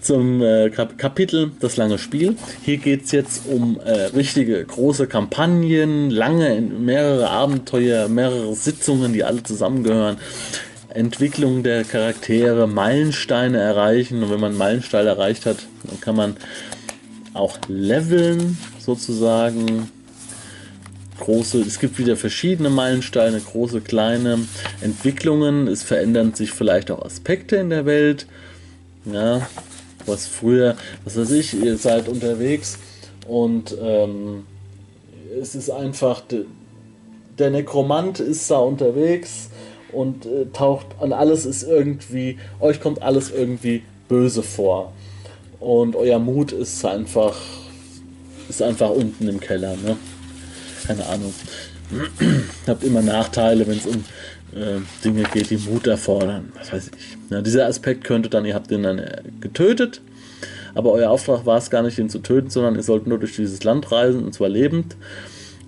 zum 0.00 0.42
äh, 0.42 0.70
Kap 0.70 0.98
Kapitel 0.98 1.52
Das 1.60 1.76
lange 1.76 1.98
Spiel. 1.98 2.36
Hier 2.64 2.78
geht 2.78 3.04
es 3.04 3.12
jetzt 3.12 3.46
um 3.46 3.78
äh, 3.80 4.06
richtige 4.14 4.64
große 4.64 5.06
Kampagnen, 5.06 6.10
lange, 6.10 6.60
mehrere 6.60 7.30
Abenteuer, 7.30 8.08
mehrere 8.08 8.54
Sitzungen, 8.54 9.12
die 9.12 9.24
alle 9.24 9.42
zusammengehören. 9.42 10.16
Entwicklung 10.88 11.62
der 11.62 11.84
Charaktere, 11.84 12.68
Meilensteine 12.68 13.58
erreichen. 13.58 14.22
Und 14.22 14.30
wenn 14.30 14.40
man 14.40 14.56
Meilensteine 14.56 15.08
erreicht 15.08 15.44
hat, 15.46 15.58
dann 15.84 16.00
kann 16.00 16.16
man 16.16 16.36
auch 17.32 17.58
leveln 17.68 18.56
sozusagen. 18.78 19.90
Große, 21.20 21.60
es 21.60 21.78
gibt 21.78 21.98
wieder 21.98 22.16
verschiedene 22.16 22.70
Meilensteine, 22.70 23.40
große, 23.40 23.80
kleine 23.80 24.40
Entwicklungen. 24.80 25.68
Es 25.68 25.82
verändern 25.82 26.34
sich 26.34 26.50
vielleicht 26.50 26.90
auch 26.90 27.04
Aspekte 27.04 27.56
in 27.56 27.70
der 27.70 27.86
Welt. 27.86 28.26
Ja, 29.04 29.46
was 30.06 30.26
früher, 30.26 30.76
was 31.04 31.16
weiß 31.16 31.30
ich, 31.32 31.54
ihr 31.54 31.76
seid 31.76 32.08
unterwegs 32.08 32.78
und 33.26 33.76
ähm, 33.80 34.44
es 35.40 35.54
ist 35.54 35.70
einfach, 35.70 36.22
der 37.38 37.50
Nekromant 37.50 38.20
ist 38.20 38.50
da 38.50 38.58
unterwegs 38.58 39.50
und 39.92 40.26
äh, 40.26 40.46
taucht 40.52 40.86
an 41.00 41.12
alles 41.12 41.46
ist 41.46 41.62
irgendwie, 41.62 42.38
euch 42.60 42.80
kommt 42.80 43.02
alles 43.02 43.30
irgendwie 43.30 43.82
böse 44.08 44.42
vor. 44.42 44.92
Und 45.60 45.96
euer 45.96 46.18
Mut 46.18 46.52
ist 46.52 46.84
einfach, 46.84 47.36
ist 48.48 48.60
einfach 48.60 48.90
unten 48.90 49.28
im 49.28 49.40
Keller, 49.40 49.76
ne? 49.76 49.96
Keine 50.86 51.06
Ahnung. 51.06 51.34
Habt 52.66 52.84
immer 52.84 53.02
Nachteile, 53.02 53.66
wenn 53.66 53.78
es 53.78 53.86
um 53.86 54.04
äh, 54.54 54.80
Dinge 55.04 55.24
geht, 55.32 55.50
die 55.50 55.56
Mut 55.56 55.86
erfordern. 55.86 56.52
Was 56.56 56.72
weiß 56.72 56.90
ich. 56.96 57.16
Ja, 57.30 57.40
dieser 57.40 57.66
Aspekt 57.66 58.04
könnte 58.04 58.28
dann, 58.28 58.44
ihr 58.44 58.54
habt 58.54 58.70
ihn 58.70 58.82
dann 58.82 58.98
äh, 58.98 59.22
getötet, 59.40 60.00
aber 60.74 60.92
euer 60.92 61.10
Auftrag 61.10 61.46
war 61.46 61.58
es 61.58 61.70
gar 61.70 61.82
nicht, 61.82 61.98
ihn 61.98 62.10
zu 62.10 62.20
töten, 62.20 62.50
sondern 62.50 62.74
ihr 62.76 62.82
sollt 62.82 63.06
nur 63.06 63.18
durch 63.18 63.36
dieses 63.36 63.64
Land 63.64 63.90
reisen, 63.90 64.24
und 64.24 64.34
zwar 64.34 64.48
lebend, 64.48 64.96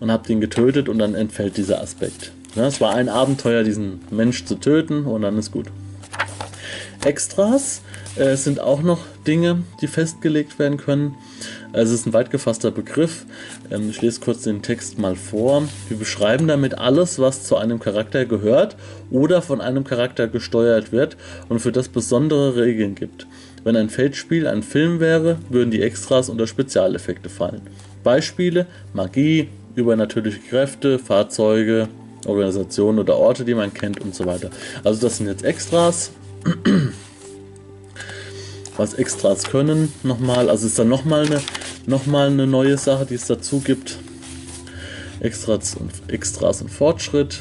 und 0.01 0.11
habt 0.11 0.29
ihn 0.29 0.41
getötet 0.41 0.89
und 0.89 0.99
dann 0.99 1.15
entfällt 1.15 1.57
dieser 1.57 1.81
Aspekt. 1.81 2.33
Ja, 2.55 2.67
es 2.67 2.81
war 2.81 2.95
ein 2.95 3.09
Abenteuer, 3.09 3.63
diesen 3.63 4.01
Mensch 4.11 4.45
zu 4.45 4.57
töten 4.57 5.05
und 5.05 5.23
dann 5.23 5.39
ist 5.39 5.53
gut. 5.53 5.67
Extras 7.05 7.83
äh, 8.17 8.37
sind 8.37 8.61
auch 8.61 8.83
noch 8.83 9.01
Dinge, 9.27 9.63
die 9.81 9.87
festgelegt 9.87 10.59
werden 10.59 10.79
können. 10.79 11.15
Also 11.77 11.93
es 11.93 12.01
ist 12.01 12.07
ein 12.07 12.15
weit 12.15 12.31
gefasster 12.31 12.71
Begriff. 12.71 13.27
Ähm, 13.71 13.91
ich 13.91 14.01
lese 14.01 14.21
kurz 14.21 14.43
den 14.43 14.63
Text 14.63 14.99
mal 14.99 15.15
vor. 15.15 15.63
Wir 15.89 15.99
beschreiben 15.99 16.49
damit 16.49 16.79
alles, 16.79 17.19
was 17.19 17.45
zu 17.45 17.57
einem 17.57 17.79
Charakter 17.81 18.25
gehört 18.25 18.77
oder 19.11 19.43
von 19.43 19.61
einem 19.61 19.85
Charakter 19.85 20.27
gesteuert 20.27 20.91
wird 20.91 21.19
und 21.51 21.61
für 21.61 21.73
das 21.73 21.89
besondere 21.89 22.57
Regeln 22.57 22.95
gibt. 22.95 23.27
Wenn 23.63 23.77
ein 23.77 23.91
Feldspiel 23.91 24.47
ein 24.47 24.63
Film 24.63 25.01
wäre, 25.01 25.37
würden 25.51 25.71
die 25.71 25.83
Extras 25.83 26.31
unter 26.31 26.47
Spezialeffekte 26.47 27.29
fallen. 27.29 27.61
Beispiele: 28.03 28.67
Magie, 28.95 29.49
übernatürliche 29.75 30.41
Kräfte, 30.49 30.99
Fahrzeuge, 30.99 31.89
Organisationen 32.25 33.01
oder 33.01 33.19
Orte, 33.19 33.45
die 33.45 33.55
man 33.55 33.75
kennt 33.75 34.01
und 34.01 34.15
so 34.15 34.25
weiter. 34.25 34.49
Also 34.83 35.03
das 35.03 35.19
sind 35.19 35.27
jetzt 35.27 35.45
Extras. 35.45 36.11
Was 38.77 38.95
Extras 38.95 39.45
können 39.45 39.93
nochmal, 40.03 40.51
also 40.51 40.67
ist 40.67 40.79
dann 40.79 40.89
nochmal 40.89 41.27
eine, 41.27 41.41
noch 41.87 42.07
eine 42.07 42.47
neue 42.47 42.77
Sache, 42.77 43.07
die 43.07 43.15
es 43.15 43.27
dazu 43.27 43.61
gibt. 43.61 43.99
Extras 45.21 45.75
und, 45.77 45.93
Extras 46.09 46.61
und 46.61 46.71
Fortschritt. 46.71 47.41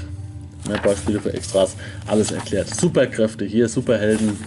Mehr 0.67 0.79
Beispiele 0.79 1.19
für 1.19 1.33
Extras, 1.33 1.75
alles 2.07 2.31
erklärt. 2.31 2.73
Superkräfte 2.73 3.45
hier, 3.45 3.69
Superhelden, 3.69 4.37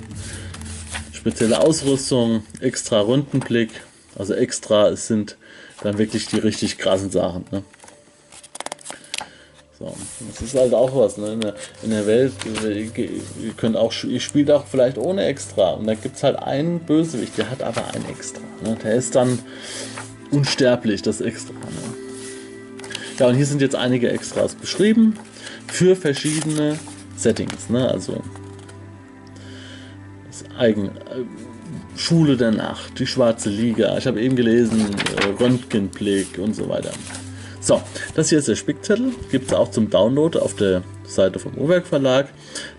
spezielle 1.13 1.61
Ausrüstung, 1.61 2.43
extra 2.61 3.01
Rundenblick. 3.01 3.71
Also 4.17 4.35
extra, 4.35 4.89
es 4.89 5.07
sind 5.07 5.37
dann 5.83 5.99
wirklich 5.99 6.27
die 6.27 6.39
richtig 6.39 6.79
krassen 6.79 7.11
Sachen. 7.11 7.45
Ne? 7.53 7.63
So, 9.79 9.95
das 10.29 10.43
ist 10.43 10.57
halt 10.57 10.75
auch 10.75 10.97
was, 10.97 11.19
ne? 11.19 11.35
in, 11.35 11.41
der, 11.41 11.55
in 11.85 11.91
der 11.91 12.05
Welt, 12.05 12.33
ihr 12.45 13.53
könnt 13.57 13.77
auch, 13.77 13.95
ihr 14.03 14.19
spielt 14.19 14.51
auch 14.51 14.67
vielleicht 14.67 14.99
ohne 14.99 15.25
Extra 15.27 15.71
und 15.71 15.87
da 15.87 15.95
gibt 15.95 16.17
es 16.17 16.25
halt 16.25 16.37
einen 16.37 16.81
Bösewicht, 16.81 17.39
der 17.39 17.49
hat 17.49 17.63
aber 17.63 17.85
ein 17.95 18.05
Extra. 18.11 18.41
Ne? 18.65 18.77
Der 18.83 18.97
ist 18.97 19.15
dann 19.15 19.39
unsterblich, 20.33 21.03
das 21.03 21.21
Extra. 21.21 21.53
Ne? 21.53 21.95
Ja, 23.21 23.29
und 23.29 23.37
hier 23.37 23.47
sind 23.47 23.61
jetzt 23.61 23.77
einige 23.77 24.11
Extras 24.11 24.57
beschrieben 24.57 25.17
für 25.69 25.95
verschiedene 25.95 26.77
Settings, 27.17 27.71
ne? 27.71 27.89
also 27.89 28.21
das 30.27 30.45
Eigen, 30.59 30.87
äh, 30.87 31.25
Schule 31.95 32.37
der 32.37 32.51
Nacht, 32.51 32.99
die 32.99 33.07
Schwarze 33.07 33.49
Liga, 33.49 33.97
ich 33.97 34.09
habe 34.09 34.21
eben 34.21 34.35
gelesen, 34.35 34.87
äh, 35.21 35.41
Röntgenblick 35.41 36.39
und 36.39 36.55
so 36.55 36.69
weiter. 36.69 36.91
So, 37.69 37.83
das 38.15 38.31
hier 38.31 38.39
ist 38.39 38.49
der 38.49 38.57
Spickzettel. 38.57 39.13
Gibt 39.31 39.49
es 39.49 39.53
auch 39.53 39.71
zum 39.71 39.91
Download 39.91 40.39
auf 40.39 40.57
der 40.57 40.83
Seite 41.05 41.39
vom 41.39 41.53
Uhrwerk 41.53 41.87
Verlag. 41.87 42.29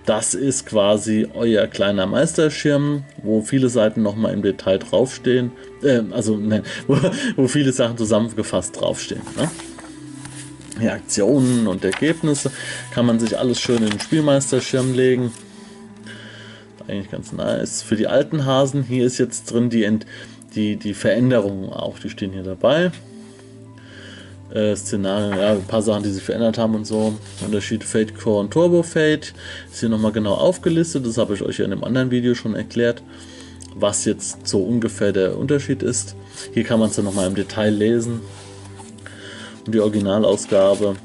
Das 0.07 0.33
ist 0.33 0.65
quasi 0.65 1.27
euer 1.35 1.67
kleiner 1.67 2.07
Meisterschirm, 2.07 3.03
wo 3.21 3.43
viele 3.43 3.69
Seiten 3.69 4.01
nochmal 4.01 4.33
im 4.33 4.41
Detail 4.41 4.79
draufstehen. 4.79 5.51
Äh, 5.83 6.01
also, 6.09 6.37
nein, 6.37 6.63
wo, 6.87 6.97
wo, 7.35 7.47
viele 7.47 7.71
Sachen 7.71 7.99
zusammengefasst 7.99 8.81
draufstehen. 8.81 9.21
Ne? 9.37 9.51
Die 10.81 10.89
Aktionen 10.89 11.67
und 11.67 11.85
Ergebnisse 11.85 12.49
kann 12.91 13.05
man 13.05 13.19
sich 13.19 13.37
alles 13.37 13.61
schön 13.61 13.83
in 13.83 13.91
den 13.91 13.99
Spielmeisterschirm 13.99 14.95
legen. 14.95 15.31
Eigentlich 16.87 17.11
ganz 17.11 17.31
nice. 17.31 17.83
Für 17.83 17.95
die 17.95 18.07
alten 18.07 18.43
Hasen, 18.43 18.81
hier 18.81 19.05
ist 19.05 19.19
jetzt 19.19 19.51
drin 19.51 19.69
die, 19.69 19.87
die, 20.55 20.77
die 20.77 20.95
Veränderungen 20.95 21.69
auch, 21.69 21.99
die 21.99 22.09
stehen 22.09 22.33
hier 22.33 22.41
dabei 22.41 22.89
äh, 24.53 24.75
Szenarien, 24.75 25.37
ja, 25.37 25.51
ein 25.51 25.63
paar 25.63 25.81
Sachen, 25.81 26.03
die 26.03 26.09
sich 26.09 26.23
verändert 26.23 26.57
haben 26.57 26.75
und 26.75 26.85
so. 26.85 27.13
Unterschied 27.45 27.83
Fate 27.83 28.17
Core 28.17 28.41
und 28.41 28.51
Turbo 28.51 28.83
Fate 28.83 29.33
ist 29.71 29.79
hier 29.79 29.89
nochmal 29.89 30.11
genau 30.11 30.33
aufgelistet. 30.33 31.05
Das 31.05 31.17
habe 31.17 31.33
ich 31.33 31.41
euch 31.41 31.59
ja 31.59 31.65
in 31.65 31.71
einem 31.71 31.83
anderen 31.83 32.11
Video 32.11 32.33
schon 32.35 32.55
erklärt, 32.55 33.03
was 33.75 34.05
jetzt 34.05 34.47
so 34.47 34.63
ungefähr 34.63 35.11
der 35.11 35.37
Unterschied 35.37 35.83
ist. 35.83 36.15
Hier 36.53 36.63
kann 36.63 36.79
man 36.79 36.89
es 36.89 36.95
dann 36.95 37.05
nochmal 37.05 37.27
im 37.27 37.35
Detail 37.35 37.69
lesen. 37.69 38.21
Und 39.65 39.75
die 39.75 39.79
Originalausgabe 39.79 40.95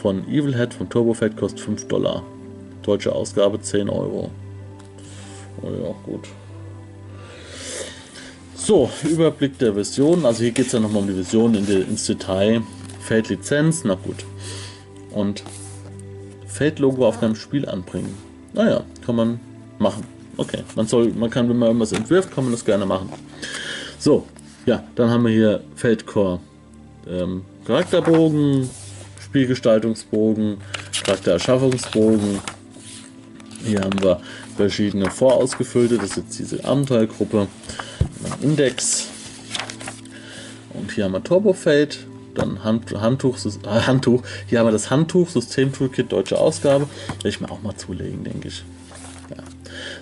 von 0.00 0.28
Evil 0.28 0.56
Head 0.56 0.74
von 0.74 0.88
Turbo 0.88 1.14
Fate 1.14 1.36
kostet 1.36 1.60
5 1.60 1.88
Dollar. 1.88 2.22
Deutsche 2.82 3.12
Ausgabe 3.12 3.60
10 3.60 3.88
Euro. 3.88 4.30
Oh 5.62 5.68
ja, 5.68 5.94
gut. 6.04 6.28
So, 8.54 8.88
Überblick 9.02 9.58
der 9.58 9.74
Version. 9.74 10.24
Also 10.24 10.42
hier 10.42 10.52
geht 10.52 10.66
es 10.66 10.72
ja 10.72 10.80
nochmal 10.80 11.02
um 11.02 11.08
die 11.08 11.14
Version 11.14 11.54
in 11.54 11.66
der, 11.66 11.86
ins 11.86 12.06
Detail. 12.06 12.62
Fade 13.04 13.28
Lizenz, 13.28 13.84
na 13.84 13.94
gut. 13.94 14.24
Und 15.10 15.44
Fade 16.46 16.80
Logo 16.80 17.06
auf 17.06 17.20
deinem 17.20 17.36
Spiel 17.36 17.68
anbringen. 17.68 18.14
Naja, 18.54 18.82
kann 19.04 19.16
man 19.16 19.40
machen. 19.78 20.04
Okay, 20.36 20.60
man 20.74 20.86
soll, 20.86 21.12
man 21.12 21.28
kann, 21.28 21.48
wenn 21.48 21.58
man 21.58 21.68
irgendwas 21.68 21.92
entwirft, 21.92 22.34
kann 22.34 22.44
man 22.44 22.52
das 22.52 22.64
gerne 22.64 22.86
machen. 22.86 23.10
So, 23.98 24.26
ja, 24.64 24.82
dann 24.94 25.10
haben 25.10 25.24
wir 25.24 25.32
hier 25.32 25.62
Feldcore 25.76 26.40
ähm, 27.06 27.42
Charakterbogen, 27.66 28.68
Spielgestaltungsbogen, 29.22 30.56
Charaktererschaffungsbogen. 31.04 32.40
Hier 33.64 33.80
haben 33.80 34.02
wir 34.02 34.20
verschiedene 34.56 35.10
vorausgefüllte, 35.10 35.96
das 35.96 36.10
ist 36.10 36.16
jetzt 36.16 36.38
diese 36.38 36.64
Abenteuergruppe, 36.64 37.48
Index. 38.40 39.08
Und 40.72 40.92
hier 40.92 41.04
haben 41.04 41.12
wir 41.12 41.22
Turbo 41.22 41.52
Fade, 41.52 41.96
dann 42.34 42.64
Hand, 42.64 42.92
Handtuch, 42.92 43.38
Handtuch. 43.64 44.22
Hier 44.46 44.58
haben 44.58 44.66
wir 44.66 44.72
das 44.72 44.90
Handtuch, 44.90 45.28
System 45.28 45.72
Toolkit, 45.72 46.12
deutsche 46.12 46.38
Ausgabe. 46.38 46.86
Werde 47.16 47.28
ich 47.28 47.40
mir 47.40 47.50
auch 47.50 47.62
mal 47.62 47.76
zulegen, 47.76 48.24
denke 48.24 48.48
ich. 48.48 48.64
Ja. 49.30 49.42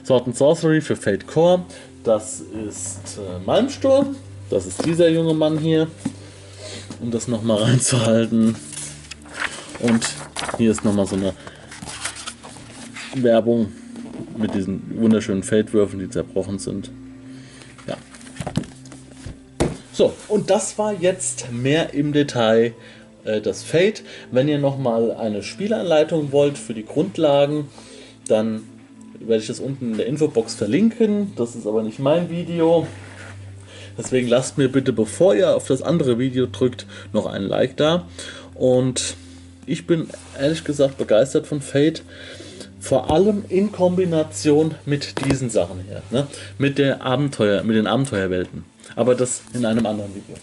Sword 0.04 0.26
and 0.26 0.36
Sorcery 0.36 0.80
für 0.80 0.96
Fate 0.96 1.26
Core. 1.26 1.64
Das 2.04 2.40
ist 2.40 3.18
äh, 3.18 3.44
Malmsturm. 3.44 4.16
Das 4.50 4.66
ist 4.66 4.84
dieser 4.84 5.08
junge 5.08 5.34
Mann 5.34 5.58
hier. 5.58 5.88
Um 7.00 7.10
das 7.10 7.28
nochmal 7.28 7.58
reinzuhalten. 7.62 8.56
Und 9.80 10.08
hier 10.58 10.70
ist 10.70 10.84
nochmal 10.84 11.06
so 11.06 11.16
eine 11.16 11.34
Werbung 13.14 13.72
mit 14.36 14.54
diesen 14.54 15.00
wunderschönen 15.00 15.42
Feldwürfen, 15.42 15.98
die 15.98 16.08
zerbrochen 16.08 16.58
sind. 16.58 16.90
So, 20.02 20.12
und 20.26 20.50
das 20.50 20.78
war 20.78 20.92
jetzt 20.92 21.52
mehr 21.52 21.94
im 21.94 22.12
Detail 22.12 22.74
äh, 23.24 23.40
das 23.40 23.62
Fate. 23.62 24.02
Wenn 24.32 24.48
ihr 24.48 24.58
nochmal 24.58 25.12
eine 25.12 25.44
Spielanleitung 25.44 26.32
wollt 26.32 26.58
für 26.58 26.74
die 26.74 26.84
Grundlagen, 26.84 27.68
dann 28.26 28.64
werde 29.20 29.42
ich 29.42 29.46
das 29.46 29.60
unten 29.60 29.92
in 29.92 29.98
der 29.98 30.06
Infobox 30.06 30.56
verlinken. 30.56 31.34
Das 31.36 31.54
ist 31.54 31.68
aber 31.68 31.84
nicht 31.84 32.00
mein 32.00 32.30
Video. 32.30 32.88
Deswegen 33.96 34.26
lasst 34.26 34.58
mir 34.58 34.68
bitte, 34.68 34.92
bevor 34.92 35.36
ihr 35.36 35.54
auf 35.54 35.68
das 35.68 35.82
andere 35.82 36.18
Video 36.18 36.46
drückt, 36.46 36.84
noch 37.12 37.26
einen 37.26 37.46
Like 37.46 37.76
da. 37.76 38.08
Und 38.56 39.14
ich 39.66 39.86
bin 39.86 40.08
ehrlich 40.36 40.64
gesagt 40.64 40.98
begeistert 40.98 41.46
von 41.46 41.60
Fate. 41.60 42.02
Vor 42.80 43.12
allem 43.12 43.44
in 43.48 43.70
Kombination 43.70 44.74
mit 44.84 45.24
diesen 45.24 45.48
Sachen 45.48 45.84
hier. 45.86 46.02
Ne? 46.10 46.26
Mit, 46.58 46.78
der 46.78 47.02
Abenteuer, 47.02 47.62
mit 47.62 47.76
den 47.76 47.86
Abenteuerwelten. 47.86 48.71
Aber 48.96 49.14
das 49.14 49.42
in 49.54 49.64
einem 49.64 49.84
anderen 49.86 50.14
Video. 50.14 50.36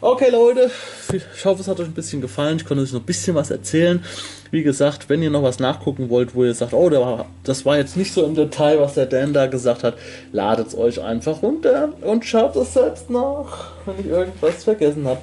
Okay, 0.00 0.30
Leute, 0.30 0.70
ich 1.12 1.44
hoffe, 1.44 1.60
es 1.60 1.66
hat 1.66 1.80
euch 1.80 1.88
ein 1.88 1.92
bisschen 1.92 2.20
gefallen. 2.20 2.58
Ich 2.58 2.64
konnte 2.64 2.84
euch 2.84 2.92
noch 2.92 3.00
ein 3.00 3.06
bisschen 3.06 3.34
was 3.34 3.50
erzählen. 3.50 4.04
Wie 4.52 4.62
gesagt, 4.62 5.08
wenn 5.08 5.22
ihr 5.22 5.30
noch 5.30 5.42
was 5.42 5.58
nachgucken 5.58 6.08
wollt, 6.08 6.36
wo 6.36 6.44
ihr 6.44 6.54
sagt, 6.54 6.72
oh, 6.72 7.24
das 7.42 7.66
war 7.66 7.78
jetzt 7.78 7.96
nicht 7.96 8.14
so 8.14 8.24
im 8.24 8.36
Detail, 8.36 8.78
was 8.78 8.94
der 8.94 9.06
Dan 9.06 9.32
da 9.32 9.46
gesagt 9.46 9.82
hat, 9.82 9.94
ladet 10.30 10.68
es 10.68 10.76
euch 10.76 11.02
einfach 11.02 11.42
runter 11.42 11.92
und 12.02 12.24
schaut 12.24 12.54
es 12.54 12.74
selbst 12.74 13.10
nach, 13.10 13.72
wenn 13.86 13.98
ich 13.98 14.06
irgendwas 14.06 14.62
vergessen 14.62 15.04
habe. 15.04 15.20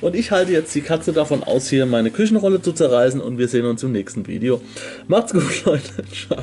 Und 0.00 0.16
ich 0.16 0.32
halte 0.32 0.52
jetzt 0.52 0.74
die 0.74 0.82
Katze 0.82 1.12
davon 1.12 1.44
aus, 1.44 1.68
hier 1.68 1.86
meine 1.86 2.10
Küchenrolle 2.10 2.60
zu 2.60 2.72
zerreißen 2.72 3.20
und 3.20 3.38
wir 3.38 3.46
sehen 3.46 3.64
uns 3.64 3.82
im 3.84 3.92
nächsten 3.92 4.26
Video. 4.26 4.60
Macht's 5.06 5.32
gut, 5.32 5.64
Leute. 5.64 6.04
Ciao. 6.12 6.42